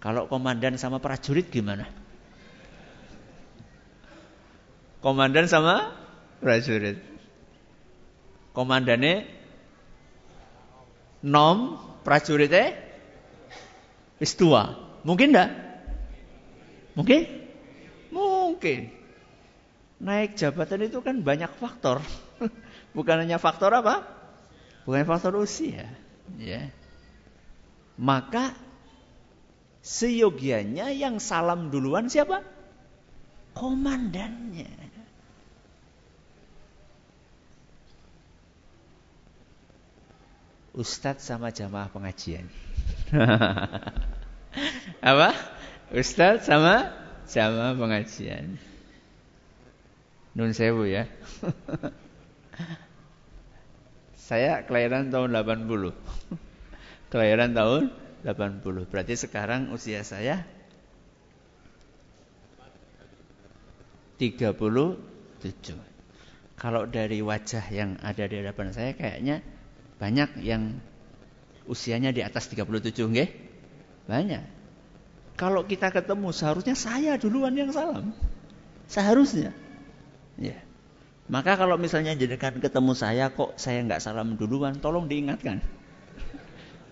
[0.02, 1.86] Kalau komandan sama prajurit gimana?
[4.98, 5.94] Komandan sama
[6.42, 6.98] prajurit.
[8.50, 9.30] Komandannya
[11.22, 12.74] nom, prajuritnya
[14.18, 14.74] wis tua.
[15.06, 15.54] Mungkin enggak?
[16.98, 17.46] Mungkin?
[18.58, 18.90] Mungkin.
[20.02, 22.02] Naik jabatan itu kan banyak faktor.
[22.98, 24.02] Bukan hanya faktor apa?
[24.82, 25.86] Bukan faktor usia.
[26.42, 26.74] Ya.
[27.94, 28.58] Maka
[29.78, 32.42] seyogianya yang salam duluan siapa?
[33.54, 34.74] Komandannya.
[40.74, 42.50] Ustadz sama jamaah pengajian.
[45.14, 45.30] apa?
[45.94, 46.97] Ustadz sama
[47.28, 48.56] sama pengajian.
[50.32, 51.04] Nun sewu ya.
[54.28, 55.92] Saya kelahiran tahun 80.
[57.12, 57.92] kelahiran tahun
[58.24, 58.88] 80.
[58.88, 60.44] Berarti sekarang usia saya
[64.20, 64.98] 37.
[66.58, 69.46] Kalau dari wajah yang ada di hadapan saya kayaknya
[70.02, 70.82] banyak yang
[71.70, 73.30] usianya di atas 37 nggih?
[74.10, 74.57] Banyak.
[75.38, 78.10] Kalau kita ketemu seharusnya saya duluan yang salam.
[78.90, 79.54] Seharusnya.
[80.34, 80.58] Ya.
[81.30, 85.62] Maka kalau misalnya jadikan ketemu saya kok saya nggak salam duluan, tolong diingatkan.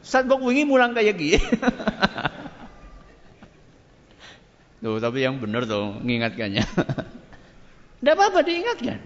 [0.06, 1.42] Saat kok wingi mulang kayak gini.
[4.86, 6.62] Tuh, tapi yang benar tuh mengingatkannya.
[7.98, 9.02] Tidak apa-apa diingatkan.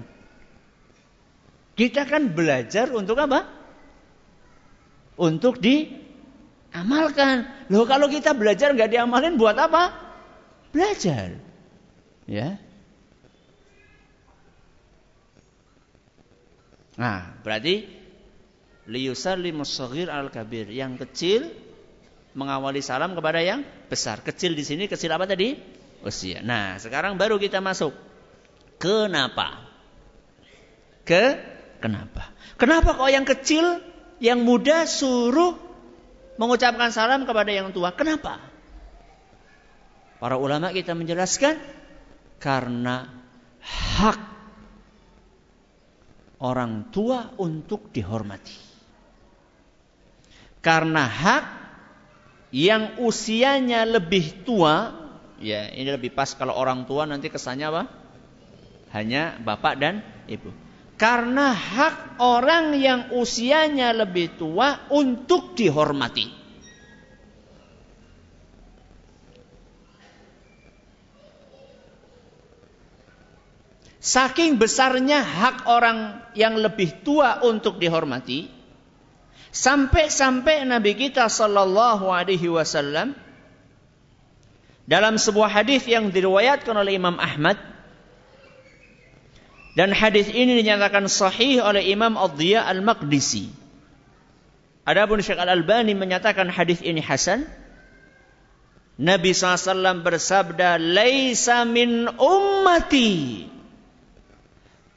[1.73, 3.49] Kita kan belajar untuk apa?
[5.17, 5.57] Untuk
[6.71, 7.67] diamalkan.
[7.69, 9.91] Loh kalau kita belajar nggak diamalin buat apa?
[10.71, 11.37] Belajar.
[12.31, 12.63] Ya.
[16.95, 17.89] Nah, berarti
[18.87, 20.71] liyusallimus shaghir al kabir.
[20.71, 21.43] Yang kecil
[22.39, 24.23] mengawali salam kepada yang besar.
[24.23, 25.59] Kecil di sini kecil apa tadi?
[26.07, 26.41] Usia.
[26.41, 27.93] Nah, sekarang baru kita masuk.
[28.81, 29.69] Kenapa?
[31.05, 31.37] Ke
[31.83, 32.33] kenapa?
[32.57, 33.81] Kenapa kok yang kecil,
[34.21, 35.70] yang muda suruh
[36.41, 37.93] mengucapkan salam kepada yang tua?
[37.93, 38.41] Kenapa?
[40.17, 41.61] Para ulama kita menjelaskan
[42.41, 43.13] karena
[43.61, 44.21] hak
[46.41, 48.73] orang tua untuk dihormati.
[50.65, 51.45] Karena hak
[52.53, 54.93] yang usianya lebih tua,
[55.41, 57.83] ya ini lebih pas kalau orang tua nanti kesannya apa?
[58.97, 60.53] Hanya bapak dan ibu.
[61.01, 66.29] Karena hak orang yang usianya lebih tua untuk dihormati.
[74.01, 78.61] Saking besarnya hak orang yang lebih tua untuk dihormati,
[79.51, 83.19] Sampai-sampai Nabi kita sallallahu alaihi wasallam
[84.87, 87.59] dalam sebuah hadis yang diriwayatkan oleh Imam Ahmad
[89.79, 93.51] dan hadis ini dinyatakan sahih oleh Imam Ad-Dhiya Al-Maqdisi.
[94.83, 97.47] Adapun Syekh Al-Albani menyatakan hadis ini hasan.
[99.01, 103.47] Nabi SAW bersabda, "Laisa min ummati."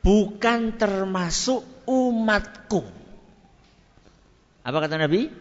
[0.03, 2.83] Bukan termasuk umatku.
[4.63, 5.31] Apa kata Nabi?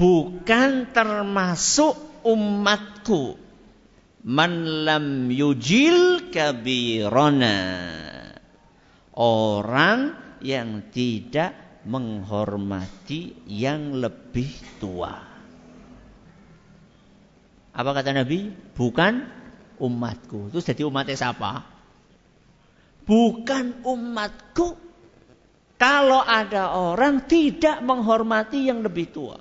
[0.00, 3.36] Bukan termasuk umatku.
[4.24, 7.60] Man lam yujil kabirona.
[9.14, 14.50] Orang yang tidak menghormati yang lebih
[14.82, 15.14] tua.
[17.74, 18.50] Apa kata Nabi?
[18.74, 19.14] Bukan
[19.78, 20.50] umatku.
[20.50, 21.66] Terus jadi umatnya siapa?
[23.04, 24.78] Bukan umatku,
[25.76, 29.36] kalau ada orang tidak menghormati yang lebih tua.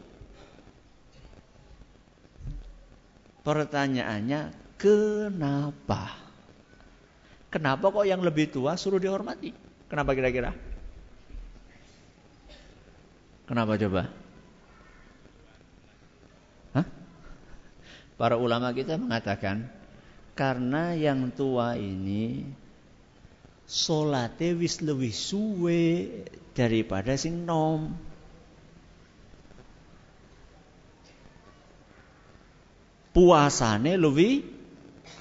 [3.44, 6.12] Pertanyaannya, kenapa?
[7.48, 9.63] Kenapa kok yang lebih tua suruh dihormati?
[9.94, 10.58] Kenapa kira-kira?
[13.46, 14.10] Kenapa coba?
[16.74, 16.88] Hah?
[18.18, 19.70] Para ulama kita mengatakan,
[20.34, 22.42] karena yang tua ini
[23.70, 26.10] salate wis lebih suwe
[26.58, 27.94] daripada sing nom.
[33.14, 34.42] Puasane lebih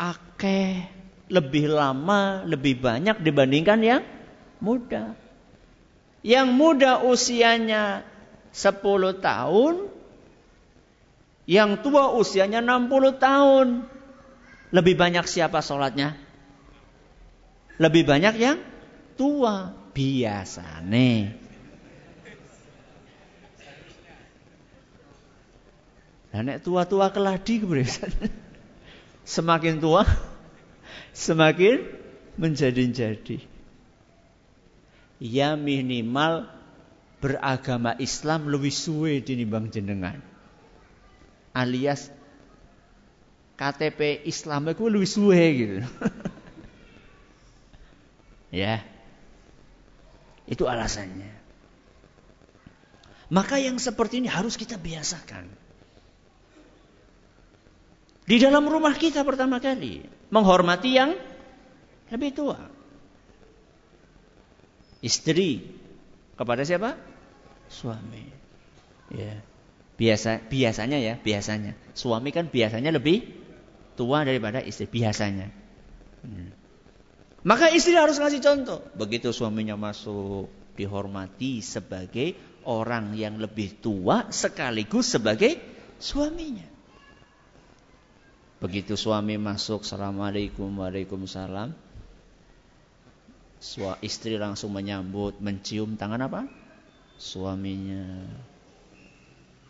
[0.01, 0.81] akeh,
[1.29, 4.22] lebih lama, lebih banyak dibandingkan yang
[4.63, 5.19] muda.
[6.23, 8.07] Yang muda usianya
[8.55, 9.91] 10 tahun,
[11.51, 13.91] yang tua usianya 60 tahun.
[14.71, 16.15] Lebih banyak siapa sholatnya?
[17.83, 18.63] Lebih banyak yang
[19.19, 21.43] tua biasane.
[26.33, 27.61] Nah, nek tua-tua keladi
[29.37, 30.09] Semakin tua
[31.27, 31.85] semakin
[32.41, 33.52] menjadi-jadi.
[35.23, 36.51] Ya minimal
[37.23, 40.19] beragama Islam lebih suwe dinimbang jenengan.
[41.55, 42.11] Alias
[43.55, 45.79] KTP Islam itu lebih suwe gitu.
[48.53, 48.85] Ya.
[50.45, 51.33] Itu alasannya.
[53.33, 55.49] Maka yang seperti ini harus kita biasakan.
[58.29, 60.05] Di dalam rumah kita pertama kali.
[60.29, 61.17] Menghormati yang
[62.13, 62.61] lebih tua.
[65.03, 65.83] Istri.
[66.39, 66.97] Kepada siapa?
[67.69, 68.25] Suami.
[69.13, 69.43] Ya.
[69.99, 71.77] Biasa, biasanya ya, biasanya.
[71.93, 73.29] Suami kan biasanya lebih
[73.99, 74.89] tua daripada istri.
[74.89, 75.53] Biasanya.
[76.25, 76.51] Hmm.
[77.43, 78.81] Maka istri harus ngasih contoh.
[78.95, 80.47] Begitu suaminya masuk,
[80.79, 85.59] dihormati sebagai orang yang lebih tua sekaligus sebagai
[85.99, 86.65] suaminya.
[88.63, 91.75] Begitu suami masuk, Assalamualaikum, Waalaikumsalam.
[93.63, 96.51] Sua, istri langsung menyambut, mencium tangan apa?
[97.15, 98.27] Suaminya.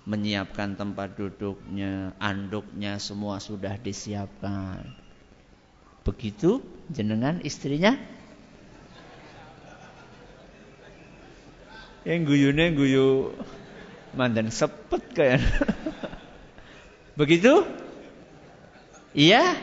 [0.08, 4.80] Menyiapkan tempat duduknya, anduknya semua sudah disiapkan.
[6.08, 7.94] Begitu jenengan istrinya
[12.02, 13.30] yang guyune guyu
[14.18, 15.38] mandan sepet kayak
[17.20, 17.62] begitu
[19.14, 19.54] iya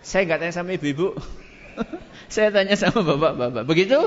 [0.00, 1.12] Saya nggak tanya sama ibu-ibu.
[2.30, 3.66] Saya tanya sama bapak-bapak.
[3.66, 3.98] Begitu?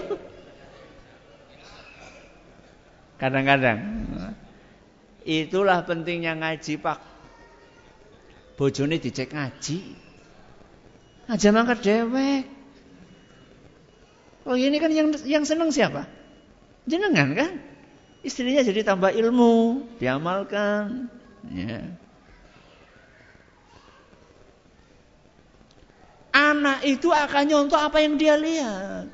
[3.20, 4.08] Kadang-kadang.
[5.28, 7.00] Itulah pentingnya ngaji, Pak.
[8.56, 9.78] Bojone dicek ngaji.
[11.28, 12.44] Aja mangkat dewek.
[14.44, 16.04] Oh ini kan yang yang senang siapa?
[16.84, 17.52] Jenengan kan?
[18.24, 21.08] Istrinya jadi tambah ilmu, diamalkan.
[21.48, 21.96] Ya.
[26.34, 29.06] Anak itu akan nyontoh apa yang dia lihat.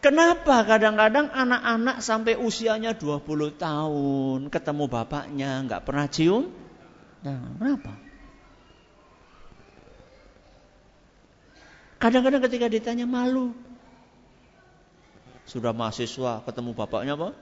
[0.00, 6.48] Kenapa kadang-kadang anak-anak sampai usianya 20 tahun ketemu bapaknya nggak pernah cium?
[7.20, 7.92] Nah, kenapa?
[12.00, 13.52] Kadang-kadang ketika ditanya malu.
[15.44, 17.36] Sudah mahasiswa ketemu bapaknya apa?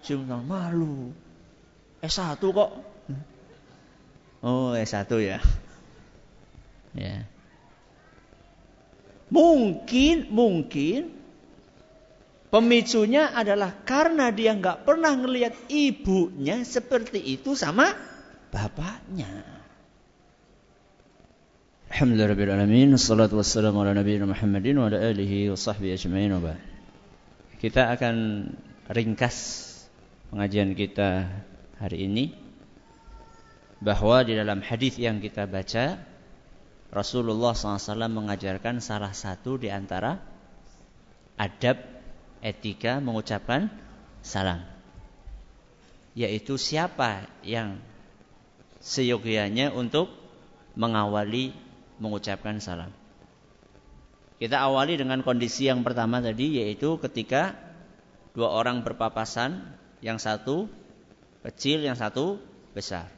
[0.00, 1.12] Cium tangan malu.
[2.00, 2.70] S1 kok.
[4.40, 5.44] Oh, S1 ya.
[6.98, 7.22] Ya.
[9.30, 11.14] Mungkin, mungkin
[12.50, 17.92] pemicunya adalah karena dia nggak pernah ngelihat ibunya seperti itu sama
[18.50, 19.44] bapaknya.
[21.88, 26.52] Assalatu wassalamu ala Muhammadin wa ala alihi wa sahbihi ajma'in wa
[27.58, 28.14] Kita akan
[28.92, 29.36] ringkas
[30.28, 31.26] pengajian kita
[31.80, 32.24] hari ini
[33.80, 35.96] bahwa di dalam hadis yang kita baca
[36.88, 40.16] Rasulullah SAW mengajarkan salah satu di antara
[41.36, 41.76] adab
[42.40, 43.68] etika mengucapkan
[44.24, 44.64] salam.
[46.16, 47.78] Yaitu siapa yang
[48.80, 50.08] seyogianya untuk
[50.74, 51.52] mengawali
[52.00, 52.90] mengucapkan salam.
[54.38, 57.58] Kita awali dengan kondisi yang pertama tadi yaitu ketika
[58.38, 59.66] dua orang berpapasan,
[59.98, 60.70] yang satu
[61.42, 62.38] kecil, yang satu
[62.70, 63.17] besar.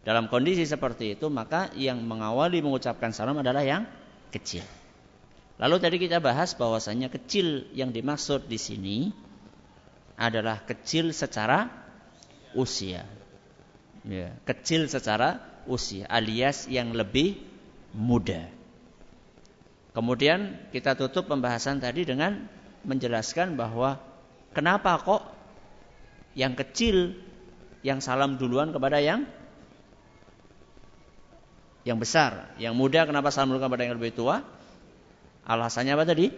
[0.00, 3.84] Dalam kondisi seperti itu maka yang mengawali mengucapkan salam adalah yang
[4.32, 4.64] kecil.
[5.60, 8.96] Lalu tadi kita bahas bahwasanya kecil yang dimaksud di sini
[10.16, 11.68] adalah kecil secara
[12.56, 13.04] usia.
[14.00, 17.36] Ya, kecil secara usia alias yang lebih
[17.92, 18.48] muda.
[19.92, 22.48] Kemudian kita tutup pembahasan tadi dengan
[22.88, 24.00] menjelaskan bahwa
[24.56, 25.22] kenapa kok
[26.32, 27.12] yang kecil
[27.84, 29.28] yang salam duluan kepada yang
[31.90, 34.46] yang besar, yang muda kenapa salam dulu kepada yang lebih tua?
[35.42, 36.30] Alasannya apa tadi?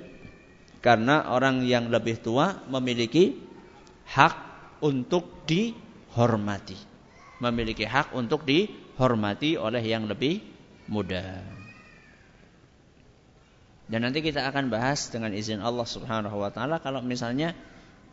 [0.80, 3.36] Karena orang yang lebih tua memiliki
[4.08, 4.34] hak
[4.80, 6.80] untuk dihormati.
[7.44, 10.40] Memiliki hak untuk dihormati oleh yang lebih
[10.88, 11.44] muda.
[13.92, 17.52] Dan nanti kita akan bahas dengan izin Allah Subhanahu wa taala kalau misalnya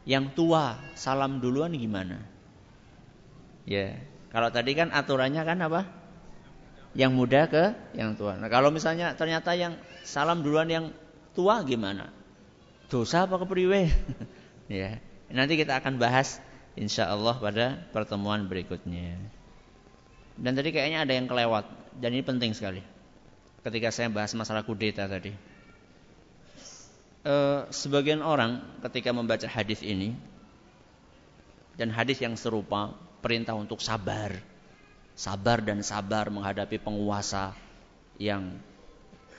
[0.03, 2.19] yang tua salam duluan gimana?
[3.63, 3.95] Ya,
[4.35, 5.98] kalau tadi kan aturannya kan apa?
[6.99, 8.35] Yang muda ke yang tua.
[8.35, 10.85] Nah, kalau misalnya ternyata yang salam duluan yang
[11.31, 12.11] tua gimana?
[12.91, 13.87] Dosa apa kepriwe?
[14.67, 14.99] ya.
[15.31, 16.43] Nanti kita akan bahas
[16.75, 19.15] insya Allah pada pertemuan berikutnya.
[20.35, 21.63] Dan tadi kayaknya ada yang kelewat
[21.95, 22.83] dan ini penting sekali.
[23.63, 25.31] Ketika saya bahas masalah kudeta tadi.
[27.23, 27.35] E,
[27.71, 30.15] sebagian orang ketika membaca hadis ini
[31.79, 32.91] dan hadis yang serupa
[33.23, 34.35] perintah untuk sabar
[35.19, 37.51] sabar dan sabar menghadapi penguasa
[38.15, 38.55] yang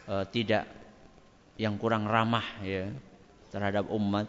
[0.05, 0.68] uh, tidak
[1.57, 2.93] yang kurang ramah ya
[3.49, 4.28] terhadap umat.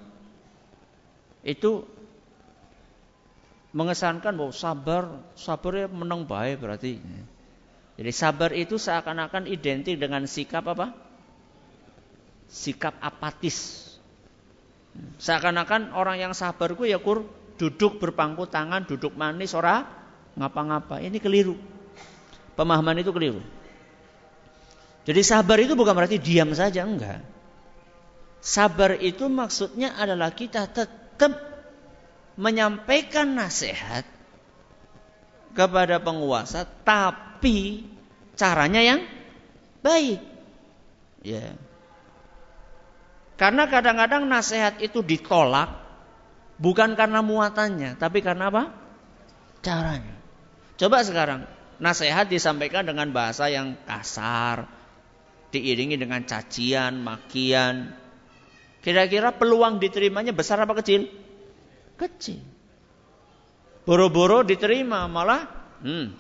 [1.44, 1.84] Itu
[3.76, 5.04] mengesankan bahwa sabar
[5.36, 7.04] sabar ya menang baik berarti.
[8.00, 10.96] Jadi sabar itu seakan-akan identik dengan sikap apa?
[12.48, 13.92] Sikap apatis.
[15.20, 17.28] Seakan-akan orang yang sabar ya kur
[17.60, 20.01] duduk berpangku tangan duduk manis ora
[20.36, 21.04] ngapa-ngapa.
[21.04, 21.56] Ini keliru.
[22.56, 23.42] Pemahaman itu keliru.
[25.02, 27.26] Jadi sabar itu bukan berarti diam saja, enggak.
[28.42, 31.34] Sabar itu maksudnya adalah kita tetap
[32.38, 34.06] menyampaikan nasihat
[35.58, 37.86] kepada penguasa, tapi
[38.38, 39.02] caranya yang
[39.82, 40.22] baik.
[41.26, 41.54] Ya.
[43.42, 45.82] Karena kadang-kadang nasihat itu ditolak
[46.62, 48.70] bukan karena muatannya, tapi karena apa?
[49.66, 50.21] Caranya.
[50.82, 51.46] Coba sekarang
[51.78, 54.66] nasihat disampaikan dengan bahasa yang kasar,
[55.54, 57.94] diiringi dengan cacian, makian.
[58.82, 61.06] Kira-kira peluang diterimanya besar apa kecil?
[62.02, 62.42] Kecil.
[63.86, 65.46] Boro-boro diterima malah
[65.86, 66.18] hmm,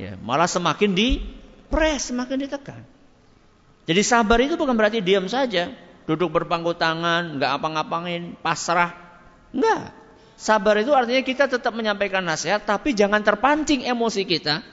[0.00, 2.80] ya, malah semakin dipres, semakin ditekan.
[3.84, 5.76] Jadi sabar itu bukan berarti diam saja,
[6.08, 8.96] duduk berpangku tangan, nggak apa-ngapain, pasrah.
[9.52, 10.01] Enggak.
[10.42, 14.66] Sabar itu artinya kita tetap menyampaikan nasihat, tapi jangan terpancing emosi kita.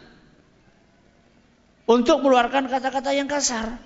[1.89, 3.81] untuk mengeluarkan kata-kata yang kasar.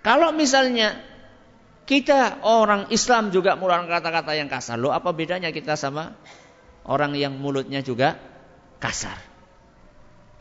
[0.00, 1.04] Kalau misalnya
[1.84, 6.16] kita orang Islam juga mengeluarkan kata-kata yang kasar, lo apa bedanya kita sama
[6.88, 8.16] orang yang mulutnya juga
[8.80, 9.20] kasar?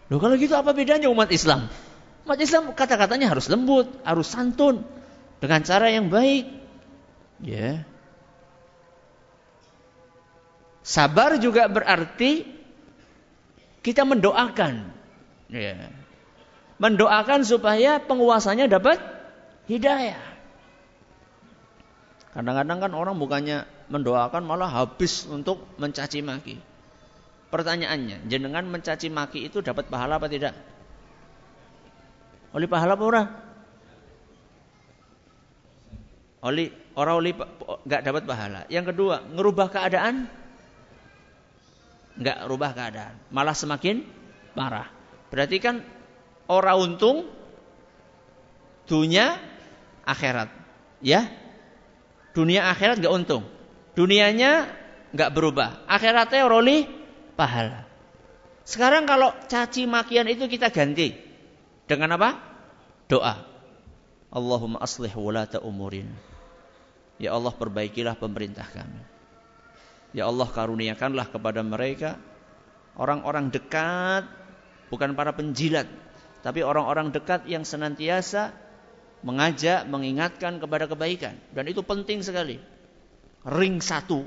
[0.07, 1.67] Lo kalau gitu apa bedanya umat Islam?
[2.23, 4.87] Umat Islam kata-katanya harus lembut, harus santun,
[5.43, 6.47] dengan cara yang baik.
[7.43, 7.83] Ya.
[7.83, 7.96] Yeah.
[10.87, 12.47] Sabar juga berarti
[13.83, 14.95] kita mendoakan
[15.47, 15.91] Ya.
[16.77, 18.99] Mendoakan supaya penguasanya dapat
[19.65, 20.19] hidayah.
[22.35, 26.61] Kadang-kadang kan orang bukannya mendoakan malah habis untuk mencaci maki.
[27.49, 30.53] Pertanyaannya, jenengan mencaci maki itu dapat pahala apa tidak?
[32.53, 33.27] Oleh pahala apa orang?
[36.45, 37.31] Oleh orang oleh
[37.87, 38.61] nggak dapat pahala.
[38.69, 40.29] Yang kedua, ngerubah keadaan?
[42.17, 44.01] Nggak rubah keadaan, malah semakin
[44.57, 44.89] parah.
[45.29, 45.85] Berarti kan
[46.49, 47.29] orang untung
[48.87, 49.37] dunia
[50.07, 50.49] akhirat.
[51.03, 51.27] Ya.
[52.31, 53.43] Dunia akhirat gak untung.
[53.93, 54.71] Dunianya
[55.11, 55.83] gak berubah.
[55.85, 56.87] Akhiratnya roli
[57.35, 57.83] pahala.
[58.63, 61.13] Sekarang kalau caci makian itu kita ganti.
[61.87, 62.39] Dengan apa?
[63.11, 63.35] Doa.
[64.27, 66.07] Allahumma aslih wulata umurin.
[67.17, 69.01] Ya Allah perbaikilah pemerintah kami.
[70.15, 72.15] Ya Allah karuniakanlah kepada mereka
[72.97, 74.25] orang-orang dekat
[74.89, 75.85] bukan para penjilat,
[76.41, 78.51] tapi orang-orang dekat yang senantiasa
[79.21, 81.37] mengajak, mengingatkan kepada kebaikan.
[81.53, 82.57] Dan itu penting sekali.
[83.47, 84.25] Ring satu.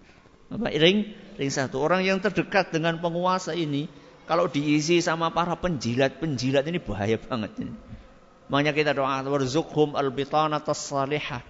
[0.54, 1.12] Apa ring?
[1.36, 1.80] Ring satu.
[1.80, 3.86] Orang yang terdekat dengan penguasa ini,
[4.28, 7.74] kalau diisi sama para penjilat-penjilat ini bahaya banget ini.
[8.48, 11.44] Makanya kita doa warzuqhum albitanatas salihah.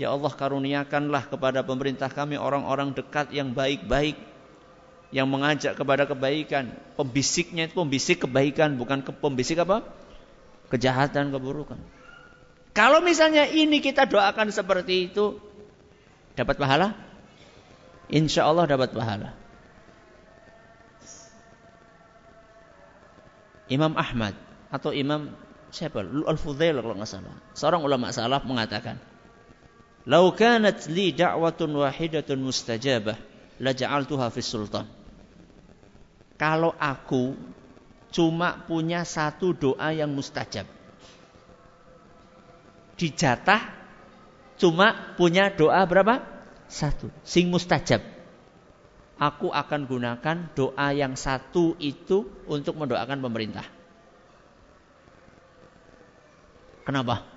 [0.00, 4.16] Ya Allah karuniakanlah kepada pemerintah kami orang-orang dekat yang baik-baik
[5.12, 6.72] yang mengajak kepada kebaikan.
[6.96, 9.84] Pembisiknya itu pembisik kebaikan, bukan ke pembisik apa?
[10.72, 11.76] Kejahatan, keburukan.
[12.72, 15.36] Kalau misalnya ini kita doakan seperti itu,
[16.32, 16.96] dapat pahala?
[18.08, 19.36] Insya Allah dapat pahala.
[23.68, 24.32] Imam Ahmad
[24.72, 25.28] atau Imam
[25.68, 26.00] siapa?
[26.00, 27.36] Al-Fudail kalau nggak salah.
[27.52, 29.09] Seorang ulama salaf mengatakan,
[30.08, 33.16] "Lau kanat li da'watun wahidatun mustajabah,
[33.60, 35.00] la ja'altuha fi sultan."
[36.40, 37.36] kalau aku
[38.08, 40.64] cuma punya satu doa yang mustajab.
[42.96, 43.60] Dijatah
[44.56, 46.24] cuma punya doa berapa?
[46.64, 47.12] Satu.
[47.28, 48.00] Sing mustajab.
[49.20, 53.68] Aku akan gunakan doa yang satu itu untuk mendoakan pemerintah.
[56.88, 57.28] Kenapa?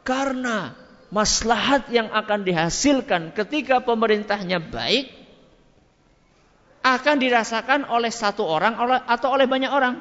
[0.00, 0.72] Karena
[1.08, 5.08] maslahat yang akan dihasilkan ketika pemerintahnya baik
[6.84, 10.00] akan dirasakan oleh satu orang atau oleh banyak orang.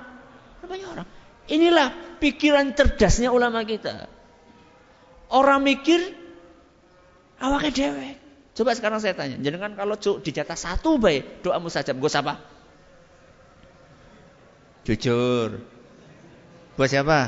[0.67, 1.07] Banyak orang.
[1.47, 4.11] Inilah pikiran cerdasnya ulama kita.
[5.31, 5.99] Orang mikir
[7.39, 8.15] awaknya dewek.
[8.57, 12.41] Coba sekarang saya tanya, jangan kalau dijatah satu baik doa mustajab, gue siapa?
[14.81, 15.61] Jujur.
[16.73, 17.19] Buat siapa?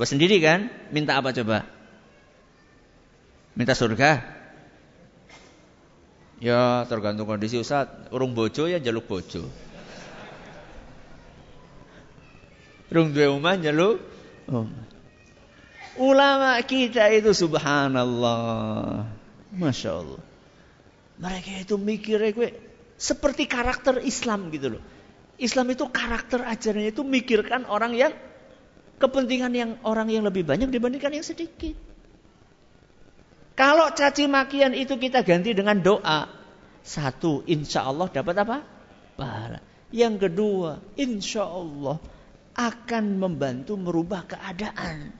[0.00, 0.72] Buat sendiri kan?
[0.94, 1.73] Minta apa coba?
[3.54, 4.18] Minta surga?
[6.42, 7.86] Ya tergantung kondisi Ustaz.
[8.10, 9.46] Urung bojo ya jaluk bojo.
[12.90, 14.02] Urung dua rumah jaluk.
[15.94, 19.06] Ulama kita itu subhanallah.
[19.54, 20.22] Masya Allah.
[21.14, 22.50] Mereka itu mikirnya gue
[22.98, 24.82] seperti karakter Islam gitu loh.
[25.38, 28.10] Islam itu karakter ajarannya itu mikirkan orang yang
[28.98, 31.93] kepentingan yang orang yang lebih banyak dibandingkan yang sedikit.
[33.54, 36.26] Kalau caci makian itu kita ganti dengan doa.
[36.84, 38.58] Satu, insya Allah dapat apa?
[39.14, 39.62] Pahala.
[39.94, 42.02] Yang kedua, insya Allah
[42.58, 45.14] akan membantu merubah keadaan.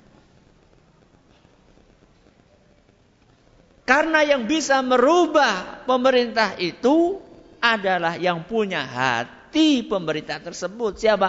[3.85, 7.21] Karena yang bisa merubah pemerintah itu
[7.61, 10.97] adalah yang punya hati pemerintah tersebut.
[10.97, 11.29] Siapa?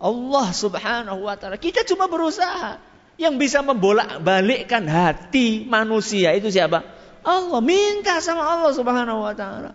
[0.00, 1.60] Allah subhanahu wa ta'ala.
[1.60, 2.93] Kita cuma berusaha.
[3.14, 6.82] Yang bisa membolak-balikkan hati manusia itu siapa?
[7.22, 7.60] Allah.
[7.62, 9.72] Minta sama Allah Subhanahu wa taala.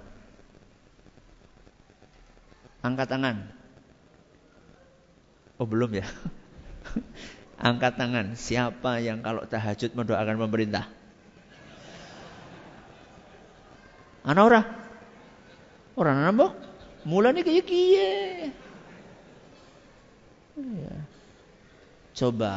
[2.84, 3.38] Angkat tangan.
[5.60, 6.08] Oh, belum ya?
[7.70, 8.40] Angkat tangan.
[8.40, 10.88] Siapa yang kalau tahajud mendoakan pemerintah?
[14.24, 14.62] Anak ora?
[16.00, 16.52] Orang nambah?
[17.04, 18.16] Mulanya kayak kiye.
[20.60, 20.96] Iya.
[22.16, 22.54] Coba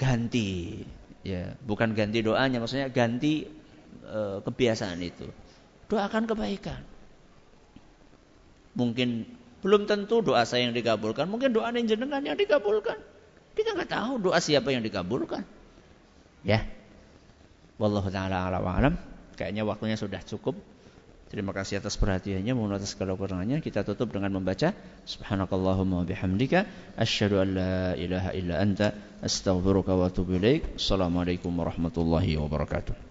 [0.00, 0.80] ganti
[1.20, 3.44] ya bukan ganti doanya maksudnya ganti
[4.08, 5.28] e, kebiasaan itu
[5.92, 6.80] doakan kebaikan
[8.72, 9.28] mungkin
[9.60, 11.28] Belum tentu doa saya yang dikabulkan.
[11.28, 12.96] Mungkin doa yang jenengan yang dikabulkan.
[13.52, 15.44] Kita nggak tahu doa siapa yang dikabulkan.
[16.40, 16.64] Ya.
[17.76, 18.96] Wallahu taala alam.
[19.36, 20.56] Kayaknya waktunya sudah cukup.
[21.30, 23.62] Terima kasih atas perhatiannya, mohon atas segala kurangannya.
[23.62, 24.74] Kita tutup dengan membaca
[25.06, 26.66] Subhanakallahumma bihamdika
[26.98, 28.90] asyhadu an la ilaha illa anta
[29.22, 30.74] astaghfiruka wa atubu ilaik.
[30.74, 33.06] Assalamualaikum warahmatullahi wabarakatuh.